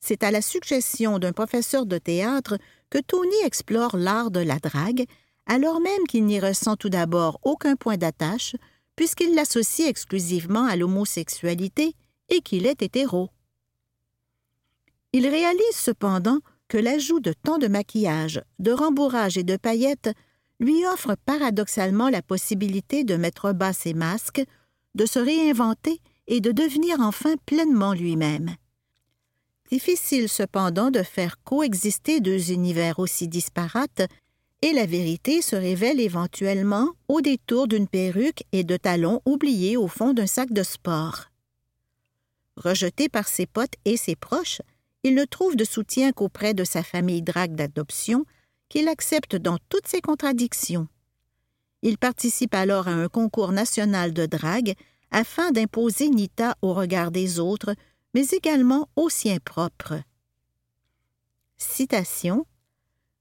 C'est 0.00 0.22
à 0.22 0.30
la 0.30 0.42
suggestion 0.42 1.18
d'un 1.18 1.32
professeur 1.32 1.86
de 1.86 1.96
théâtre 1.96 2.58
que 2.90 2.98
Tony 2.98 3.34
explore 3.44 3.96
l'art 3.96 4.30
de 4.30 4.40
la 4.40 4.58
drague, 4.58 5.06
alors 5.46 5.80
même 5.80 6.06
qu'il 6.08 6.26
n'y 6.26 6.38
ressent 6.38 6.76
tout 6.76 6.90
d'abord 6.90 7.40
aucun 7.42 7.74
point 7.74 7.96
d'attache, 7.96 8.54
puisqu'il 8.96 9.34
l'associe 9.34 9.88
exclusivement 9.88 10.66
à 10.66 10.76
l'homosexualité 10.76 11.94
et 12.28 12.42
qu'il 12.42 12.66
est 12.66 12.82
hétéro. 12.82 13.30
Il 15.12 15.26
réalise 15.26 15.74
cependant 15.74 16.40
que 16.68 16.76
l'ajout 16.76 17.20
de 17.20 17.32
tant 17.32 17.58
de 17.58 17.66
maquillage, 17.66 18.42
de 18.58 18.72
rembourrage 18.72 19.38
et 19.38 19.42
de 19.42 19.56
paillettes 19.56 20.10
lui 20.64 20.86
offre 20.86 21.14
paradoxalement 21.26 22.08
la 22.08 22.22
possibilité 22.22 23.04
de 23.04 23.16
mettre 23.16 23.52
bas 23.52 23.72
ses 23.72 23.94
masques, 23.94 24.42
de 24.94 25.06
se 25.06 25.18
réinventer 25.18 26.00
et 26.26 26.40
de 26.40 26.52
devenir 26.52 27.00
enfin 27.00 27.34
pleinement 27.44 27.92
lui-même. 27.92 28.56
Difficile 29.70 30.28
cependant 30.28 30.90
de 30.90 31.02
faire 31.02 31.42
coexister 31.42 32.20
deux 32.20 32.50
univers 32.50 32.98
aussi 32.98 33.28
disparates, 33.28 34.02
et 34.62 34.72
la 34.72 34.86
vérité 34.86 35.42
se 35.42 35.56
révèle 35.56 36.00
éventuellement 36.00 36.92
au 37.08 37.20
détour 37.20 37.68
d'une 37.68 37.88
perruque 37.88 38.44
et 38.52 38.64
de 38.64 38.78
talons 38.78 39.20
oubliés 39.26 39.76
au 39.76 39.88
fond 39.88 40.14
d'un 40.14 40.26
sac 40.26 40.52
de 40.52 40.62
sport. 40.62 41.26
Rejeté 42.56 43.10
par 43.10 43.28
ses 43.28 43.46
potes 43.46 43.74
et 43.84 43.98
ses 43.98 44.16
proches, 44.16 44.62
il 45.02 45.14
ne 45.14 45.26
trouve 45.26 45.56
de 45.56 45.64
soutien 45.64 46.12
qu'auprès 46.12 46.54
de 46.54 46.64
sa 46.64 46.82
famille 46.82 47.20
drague 47.20 47.54
d'adoption, 47.54 48.24
qu'il 48.68 48.88
accepte 48.88 49.36
dans 49.36 49.58
toutes 49.68 49.86
ses 49.86 50.00
contradictions. 50.00 50.88
Il 51.82 51.98
participe 51.98 52.54
alors 52.54 52.88
à 52.88 52.92
un 52.92 53.08
concours 53.08 53.52
national 53.52 54.12
de 54.12 54.26
drague 54.26 54.74
afin 55.10 55.50
d'imposer 55.52 56.08
Nita 56.08 56.56
au 56.62 56.74
regard 56.74 57.10
des 57.10 57.38
autres, 57.38 57.74
mais 58.14 58.26
également 58.28 58.88
au 58.96 59.08
sien 59.08 59.38
propre. 59.44 60.00
Citation 61.56 62.46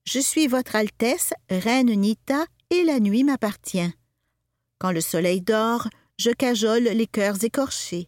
Je 0.05 0.19
suis 0.19 0.47
Votre 0.47 0.75
Altesse, 0.75 1.33
Reine 1.49 1.93
Nita, 1.93 2.45
et 2.69 2.83
la 2.83 2.99
nuit 2.99 3.23
m'appartient. 3.23 3.93
Quand 4.79 4.91
le 4.91 5.01
soleil 5.01 5.41
dort, 5.41 5.87
je 6.17 6.31
cajole 6.31 6.83
les 6.83 7.07
cœurs 7.07 7.43
écorchés. 7.43 8.07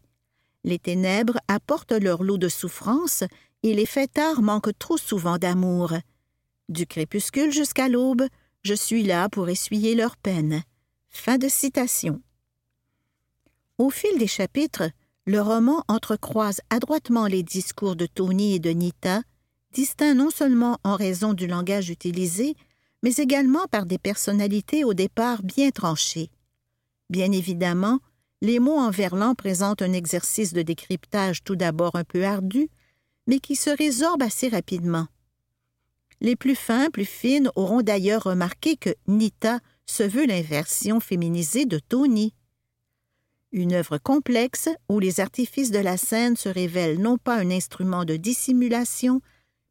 Les 0.64 0.80
ténèbres 0.80 1.38
apportent 1.48 1.92
leur 1.92 2.24
lot 2.24 2.38
de 2.38 2.50
souffrance, 2.50 3.24
et 3.62 3.74
les 3.74 3.86
fêtards 3.86 4.42
manquent 4.42 4.78
trop 4.80 4.98
souvent 4.98 5.38
d'amour. 5.38 5.94
Du 6.70 6.88
crépuscule 6.88 7.52
jusqu'à 7.52 7.90
l'aube, 7.90 8.26
je 8.64 8.74
suis 8.74 9.04
là 9.04 9.30
pour 9.30 9.50
essuyer 9.50 9.94
leurs 9.94 10.18
peines. 10.18 10.64
Fin 11.10 11.38
de 11.38 11.48
citation. 11.48 12.22
Au 13.78 13.90
fil 13.90 14.18
des 14.18 14.28
chapitres, 14.28 14.90
le 15.26 15.42
roman 15.42 15.84
entrecroise 15.88 16.62
adroitement 16.70 17.28
les 17.28 17.44
discours 17.44 17.96
de 17.96 18.08
Tony 18.08 18.56
et 18.56 18.60
de 18.60 18.72
Nita, 18.72 19.22
distincts 19.74 20.16
non 20.16 20.32
seulement 20.32 20.80
en 20.84 20.96
raison 20.96 21.34
du 21.34 21.46
langage 21.46 21.90
utilisé, 21.90 22.56
mais 23.04 23.14
également 23.16 23.68
par 23.68 23.86
des 23.86 24.00
personnalités 24.00 24.84
au 24.84 24.96
départ 24.96 25.44
bien 25.44 25.70
tranchées. 25.70 26.32
Bien 27.12 27.32
évidemment, 27.32 28.00
les 28.42 28.60
mots 28.60 28.80
en 28.80 28.90
verlan 28.90 29.36
présentent 29.36 29.84
un 29.84 29.94
exercice 29.94 30.54
de 30.54 30.64
décryptage 30.64 31.44
tout 31.44 31.56
d'abord 31.56 31.96
un 31.96 32.04
peu 32.04 32.26
ardu, 32.26 32.70
mais 33.28 33.40
qui 33.40 33.56
se 33.56 33.70
résorbe 33.70 34.24
assez 34.24 34.48
rapidement. 34.48 35.08
Les 36.22 36.36
plus 36.36 36.56
fins, 36.56 36.90
plus 36.90 37.06
fines 37.06 37.52
auront 37.56 37.82
d'ailleurs 37.82 38.24
remarqué 38.24 38.78
que 38.78 38.96
Nita 39.08 39.60
se 39.86 40.04
veut 40.04 40.26
l'inversion 40.26 41.00
féminisée 41.00 41.66
de 41.66 41.80
Tony. 41.80 42.34
Une 43.52 43.74
œuvre 43.74 43.98
complexe 43.98 44.70
où 44.90 45.00
les 45.00 45.20
artifices 45.20 45.72
de 45.72 45.80
la 45.80 45.98
scène 45.98 46.36
se 46.36 46.50
révèlent 46.50 47.00
non 47.00 47.18
pas 47.18 47.36
un 47.38 47.52
instrument 47.52 48.06
de 48.06 48.16
dissimulation, 48.16 49.22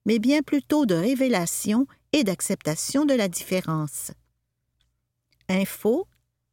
mais 0.06 0.18
bien 0.18 0.42
plutôt 0.42 0.86
de 0.86 0.94
révélation 0.94 1.86
et 2.12 2.24
d'acceptation 2.24 3.04
de 3.04 3.14
la 3.14 3.28
différence. 3.28 4.12
Info, 5.48 6.06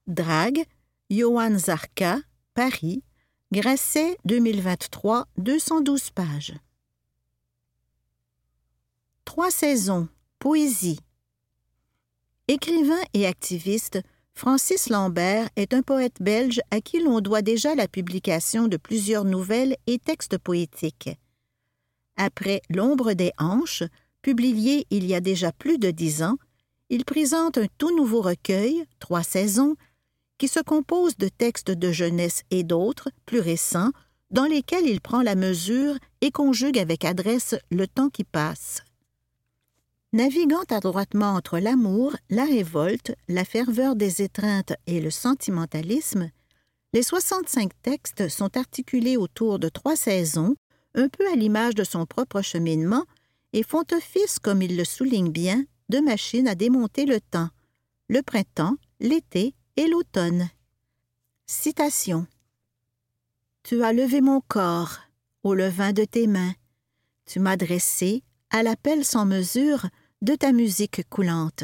Drague, 0.08 0.64
Johan 1.10 1.58
Zarka, 1.58 2.20
Paris, 2.54 3.04
Grasset 3.52 4.18
2023, 4.26 5.28
212 5.38 6.10
pages. 6.12 6.54
Trois 9.26 9.52
saisons. 9.52 10.08
Poésie. 10.40 11.00
Écrivain 12.48 13.00
et 13.14 13.28
activiste, 13.28 14.02
Francis 14.34 14.90
Lambert 14.90 15.50
est 15.56 15.74
un 15.74 15.82
poète 15.82 16.18
belge 16.20 16.60
à 16.72 16.82
qui 16.82 17.00
l'on 17.00 17.22
doit 17.22 17.42
déjà 17.42 17.76
la 17.76 17.88
publication 17.88 18.68
de 18.68 18.78
plusieurs 18.78 19.24
nouvelles 19.24 19.78
et 19.88 20.00
textes 20.00 20.38
poétiques. 20.38 21.12
Après 22.18 22.62
L'ombre 22.70 23.14
des 23.14 23.32
hanches, 23.38 23.84
publié 24.22 24.86
il 24.90 25.06
y 25.06 25.14
a 25.14 25.22
déjà 25.22 25.52
plus 25.52 25.78
de 25.78 25.92
dix 25.92 26.24
ans, 26.24 26.38
il 26.90 27.06
présente 27.06 27.58
un 27.58 27.68
tout 27.78 27.96
nouveau 27.96 28.22
recueil, 28.22 28.84
Trois 29.00 29.24
saisons, 29.24 29.76
qui 30.38 30.48
se 30.48 30.60
compose 30.60 31.16
de 31.18 31.30
textes 31.30 31.72
de 31.72 31.92
jeunesse 31.92 32.42
et 32.50 32.64
d'autres, 32.64 33.10
plus 33.26 33.40
récents, 33.40 33.92
dans 34.32 34.46
lesquels 34.46 34.88
il 34.88 35.02
prend 35.02 35.22
la 35.22 35.36
mesure 35.36 35.96
et 36.22 36.32
conjugue 36.32 36.80
avec 36.80 37.06
adresse 37.06 37.56
le 37.70 37.88
temps 37.88 38.10
qui 38.10 38.24
passe. 38.24 38.82
Naviguant 40.14 40.66
adroitement 40.70 41.36
entre 41.36 41.58
l'amour, 41.60 42.18
la 42.30 42.44
révolte, 42.44 43.16
la 43.30 43.46
ferveur 43.46 43.96
des 43.96 44.22
étreintes 44.22 44.74
et 44.86 45.00
le 45.00 45.10
sentimentalisme, 45.10 46.30
les 46.92 47.02
65 47.02 47.72
textes 47.82 48.28
sont 48.28 48.58
articulés 48.58 49.16
autour 49.16 49.58
de 49.58 49.70
trois 49.70 49.96
saisons, 49.96 50.56
un 50.96 51.08
peu 51.08 51.26
à 51.32 51.36
l'image 51.38 51.76
de 51.76 51.86
son 51.86 52.06
propre 52.06 52.42
cheminement, 52.42 53.06
et 53.54 53.64
font 53.64 53.86
office, 53.94 54.40
comme 54.40 54.62
il 54.62 54.76
le 54.76 54.84
souligne 54.84 55.32
bien, 55.32 55.64
de 55.88 56.00
machine 56.00 56.50
à 56.50 56.56
démonter 56.56 57.06
le 57.06 57.22
temps, 57.22 57.50
le 58.10 58.22
printemps, 58.22 58.76
l'été 59.00 59.56
et 59.78 59.88
l'automne. 59.88 60.50
Citation. 61.48 62.28
Tu 63.64 63.82
as 63.82 63.94
levé 63.94 64.20
mon 64.20 64.42
corps 64.42 64.98
au 65.44 65.54
levain 65.54 65.94
de 65.94 66.04
tes 66.04 66.28
mains, 66.28 66.54
tu 67.26 67.40
m'as 67.40 67.56
dressé, 67.56 68.24
à 68.50 68.64
l'appel 68.64 69.06
sans 69.06 69.26
mesure, 69.26 69.86
de 70.22 70.36
ta 70.36 70.52
musique 70.52 71.08
coulante. 71.10 71.64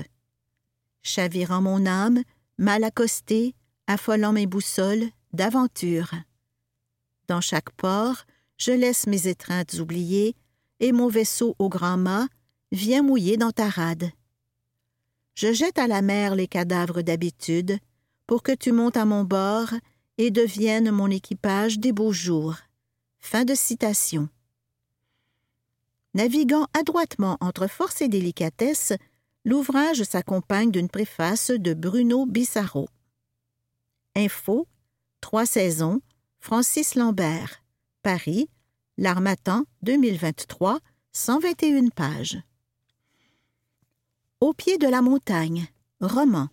Chavirant 1.03 1.61
mon 1.61 1.85
âme, 1.85 2.23
mal 2.57 2.83
accostée, 2.83 3.53
affolant 3.85 4.33
mes 4.33 4.47
boussoles, 4.47 5.05
d'aventure. 5.33 6.11
Dans 7.27 7.41
chaque 7.41 7.69
port, 7.71 8.23
je 8.57 8.71
laisse 8.71 9.05
mes 9.05 9.27
étreintes 9.27 9.75
oubliées, 9.75 10.35
et 10.79 10.91
mon 10.91 11.07
vaisseau 11.07 11.55
au 11.59 11.69
grand 11.69 11.97
mât 11.97 12.27
vient 12.71 13.03
mouiller 13.03 13.37
dans 13.37 13.51
ta 13.51 13.69
rade. 13.69 14.09
Je 15.35 15.53
jette 15.53 15.77
à 15.77 15.87
la 15.87 16.01
mer 16.01 16.33
les 16.33 16.47
cadavres 16.47 17.03
d'habitude 17.03 17.77
pour 18.25 18.41
que 18.41 18.51
tu 18.53 18.71
montes 18.71 18.97
à 18.97 19.05
mon 19.05 19.23
bord 19.23 19.69
et 20.17 20.31
deviennes 20.31 20.89
mon 20.89 21.11
équipage 21.11 21.77
des 21.77 21.91
beaux 21.91 22.11
jours. 22.11 22.55
Fin 23.19 23.45
de 23.45 23.53
citation. 23.53 24.29
Naviguant 26.17 26.65
adroitement 26.73 27.37
entre 27.41 27.67
force 27.67 28.01
et 28.01 28.07
délicatesse, 28.07 28.91
l'ouvrage 29.45 30.01
s'accompagne 30.01 30.71
d'une 30.71 30.89
préface 30.89 31.51
de 31.51 31.75
Bruno 31.75 32.25
Bissaro. 32.25 32.87
Info, 34.15 34.67
trois 35.21 35.45
saisons, 35.45 36.01
Francis 36.39 36.95
Lambert, 36.95 37.61
Paris, 38.01 38.49
L'Armatan, 38.97 39.65
2023, 39.83 40.79
121 41.11 41.89
pages. 41.89 42.41
Au 44.41 44.53
pied 44.53 44.79
de 44.79 44.87
la 44.87 45.03
montagne, 45.03 45.67
roman. 46.01 46.47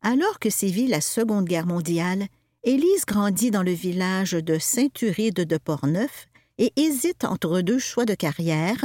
Alors 0.00 0.38
que 0.38 0.48
sévit 0.48 0.86
la 0.86 1.00
Seconde 1.00 1.46
Guerre 1.46 1.66
mondiale, 1.66 2.28
Élise 2.62 3.04
grandit 3.04 3.50
dans 3.50 3.64
le 3.64 3.72
village 3.72 4.30
de 4.30 4.60
Saint-Uride 4.60 5.40
de 5.40 5.58
Portneuf 5.58 6.28
et 6.58 6.72
hésite 6.76 7.24
entre 7.24 7.60
deux 7.60 7.78
choix 7.78 8.04
de 8.04 8.14
carrière, 8.14 8.84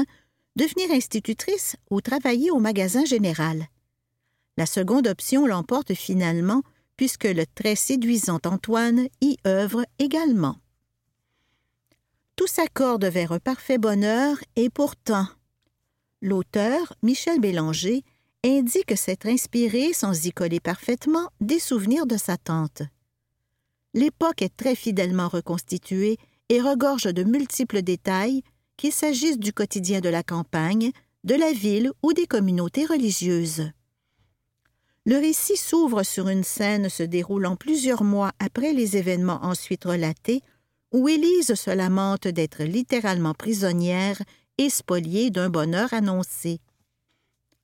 devenir 0.55 0.91
institutrice 0.91 1.75
ou 1.89 2.01
travailler 2.01 2.51
au 2.51 2.59
magasin 2.59 3.05
général. 3.05 3.67
La 4.57 4.65
seconde 4.65 5.07
option 5.07 5.45
l'emporte 5.47 5.93
finalement 5.93 6.63
puisque 6.95 7.25
le 7.25 7.45
très 7.45 7.75
séduisant 7.75 8.39
Antoine 8.45 9.07
y 9.21 9.37
œuvre 9.47 9.85
également. 9.99 10.57
Tout 12.35 12.47
s'accorde 12.47 13.05
vers 13.05 13.31
un 13.31 13.39
parfait 13.39 13.77
bonheur 13.77 14.37
et 14.55 14.69
pourtant. 14.69 15.27
L'auteur, 16.21 16.93
Michel 17.01 17.39
Bélanger, 17.39 18.03
indique 18.43 18.97
s'être 18.97 19.27
inspiré, 19.27 19.93
sans 19.93 20.25
y 20.25 20.31
coller 20.31 20.59
parfaitement, 20.59 21.29
des 21.41 21.59
souvenirs 21.59 22.05
de 22.05 22.17
sa 22.17 22.37
tante. 22.37 22.81
L'époque 23.93 24.41
est 24.41 24.55
très 24.55 24.75
fidèlement 24.75 25.27
reconstituée 25.27 26.17
et 26.49 26.61
regorge 26.61 27.13
de 27.13 27.23
multiples 27.23 27.81
détails, 27.81 28.43
qu'il 28.77 28.91
s'agisse 28.91 29.37
du 29.37 29.53
quotidien 29.53 30.01
de 30.01 30.09
la 30.09 30.23
campagne, 30.23 30.91
de 31.23 31.35
la 31.35 31.51
ville 31.51 31.91
ou 32.01 32.13
des 32.13 32.27
communautés 32.27 32.85
religieuses. 32.85 33.71
Le 35.05 35.17
récit 35.17 35.57
s'ouvre 35.57 36.03
sur 36.03 36.29
une 36.29 36.43
scène 36.43 36.89
se 36.89 37.03
déroulant 37.03 37.55
plusieurs 37.55 38.03
mois 38.03 38.31
après 38.39 38.73
les 38.73 38.95
événements 38.95 39.43
ensuite 39.43 39.83
relatés 39.83 40.41
où 40.93 41.09
Élise 41.09 41.55
se 41.55 41.71
lamente 41.71 42.27
d'être 42.27 42.63
littéralement 42.63 43.33
prisonnière 43.33 44.21
et 44.57 44.69
spoliée 44.69 45.29
d'un 45.29 45.49
bonheur 45.49 45.93
annoncé. 45.93 46.59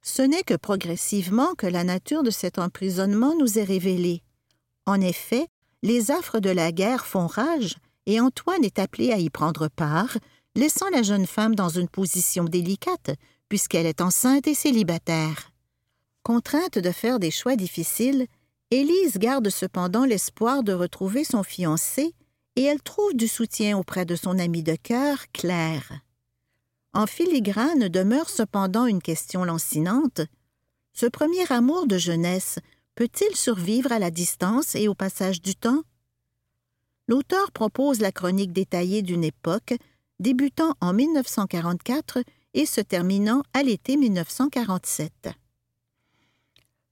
Ce 0.02 0.22
n'est 0.22 0.44
que 0.44 0.56
progressivement 0.56 1.54
que 1.56 1.68
la 1.68 1.84
nature 1.84 2.24
de 2.24 2.32
cet 2.32 2.60
emprisonnement 2.60 3.36
nous 3.38 3.60
est 3.60 3.64
révélée. 3.64 4.24
En 4.86 5.00
effet, 5.00 5.48
les 5.84 6.12
affres 6.12 6.40
de 6.40 6.50
la 6.50 6.72
guerre 6.72 7.06
font 7.06 7.28
rage 7.28 7.76
et 8.10 8.20
Antoine 8.20 8.64
est 8.64 8.80
appelé 8.80 9.12
à 9.12 9.20
y 9.20 9.30
prendre 9.30 9.68
part, 9.68 10.18
laissant 10.56 10.90
la 10.90 11.04
jeune 11.04 11.28
femme 11.28 11.54
dans 11.54 11.70
une 11.70 11.88
position 11.88 12.44
délicate 12.44 13.12
puisqu'elle 13.50 13.86
est 13.86 14.02
enceinte 14.02 14.48
et 14.48 14.56
célibataire. 14.56 15.52
Contrainte 16.24 16.80
de 16.80 16.90
faire 16.90 17.20
des 17.20 17.30
choix 17.30 17.56
difficiles, 17.56 18.26
Élise 18.72 19.18
garde 19.18 19.50
cependant 19.50 20.06
l'espoir 20.06 20.64
de 20.64 20.74
retrouver 20.74 21.24
son 21.24 21.44
fiancé 21.44 22.16
et 22.56 22.64
elle 22.64 22.82
trouve 22.82 23.14
du 23.14 23.28
soutien 23.28 23.78
auprès 23.78 24.06
de 24.06 24.16
son 24.16 24.40
amie 24.40 24.64
de 24.64 24.76
cœur, 24.76 25.20
Claire. 25.32 25.92
En 26.94 27.06
filigrane 27.06 27.90
demeure 27.90 28.32
cependant 28.32 28.88
une 28.88 29.04
question 29.04 29.44
lancinante. 29.44 30.22
Ce 30.94 31.06
premier 31.06 31.52
amour 31.52 31.86
de 31.86 32.00
jeunesse 32.00 32.58
peut-il 32.96 33.36
survivre 33.36 33.92
à 33.92 34.00
la 34.00 34.10
distance 34.10 34.74
et 34.74 34.88
au 34.88 34.96
passage 34.96 35.44
du 35.44 35.54
temps? 35.54 35.84
L'auteur 37.10 37.52
propose 37.52 38.02
la 38.02 38.12
chronique 38.12 38.54
détaillée 38.54 39.02
d'une 39.02 39.24
époque 39.24 39.74
débutant 40.20 40.76
en 40.80 40.94
1944 40.94 42.20
et 42.54 42.68
se 42.68 42.82
terminant 42.82 43.42
à 43.52 43.64
l'été 43.64 43.98
1947. 43.98 45.12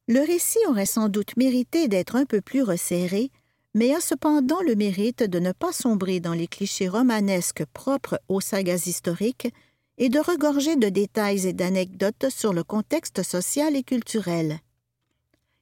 Le 0.08 0.20
récit 0.22 0.58
aurait 0.70 0.88
sans 0.88 1.08
doute 1.08 1.38
mérité 1.38 1.88
d'être 1.88 2.16
un 2.16 2.26
peu 2.26 2.42
plus 2.42 2.64
resserré, 2.64 3.30
mais 3.76 3.94
a 3.94 4.00
cependant 4.00 4.60
le 4.64 4.74
mérite 4.74 5.22
de 5.22 5.38
ne 5.38 5.52
pas 5.52 5.72
sombrer 5.72 6.20
dans 6.20 6.34
les 6.34 6.48
clichés 6.48 6.90
romanesques 6.90 7.66
propres 7.66 8.20
aux 8.28 8.42
sagas 8.42 8.88
historiques 8.88 9.54
et 10.00 10.10
de 10.10 10.18
regorger 10.18 10.78
de 10.78 10.90
détails 10.90 11.46
et 11.46 11.54
d'anecdotes 11.54 12.30
sur 12.30 12.54
le 12.54 12.64
contexte 12.64 13.22
social 13.22 13.76
et 13.76 13.84
culturel. 13.84 14.62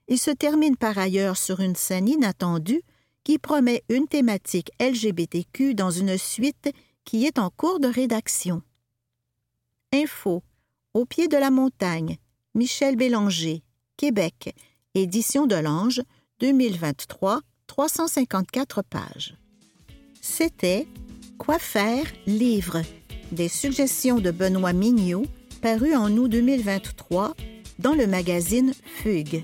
Il 0.08 0.18
se 0.18 0.30
termine 0.30 0.78
par 0.78 0.96
ailleurs 0.96 1.36
sur 1.36 1.60
une 1.60 1.76
scène 1.76 2.08
inattendue 2.08 2.80
qui 3.26 3.38
promet 3.38 3.82
une 3.88 4.06
thématique 4.06 4.70
LGBTQ 4.78 5.74
dans 5.74 5.90
une 5.90 6.16
suite 6.16 6.70
qui 7.04 7.26
est 7.26 7.40
en 7.40 7.50
cours 7.50 7.80
de 7.80 7.88
rédaction. 7.88 8.62
Info 9.92 10.44
Au 10.94 11.04
pied 11.06 11.26
de 11.26 11.36
la 11.36 11.50
montagne, 11.50 12.18
Michel 12.54 12.94
Bélanger, 12.94 13.64
Québec, 13.96 14.54
édition 14.94 15.48
de 15.48 15.56
l'Ange, 15.56 16.02
2023, 16.38 17.40
354 17.66 18.82
pages. 18.82 19.34
C'était 20.20 20.86
Quoi 21.36 21.58
faire 21.58 22.06
livre? 22.28 22.80
Des 23.32 23.48
suggestions 23.48 24.20
de 24.20 24.30
Benoît 24.30 24.72
Mignot 24.72 25.26
paru 25.62 25.96
en 25.96 26.16
août 26.16 26.28
2023 26.28 27.34
dans 27.80 27.94
le 27.94 28.06
magazine 28.06 28.72
Fugue. 28.84 29.42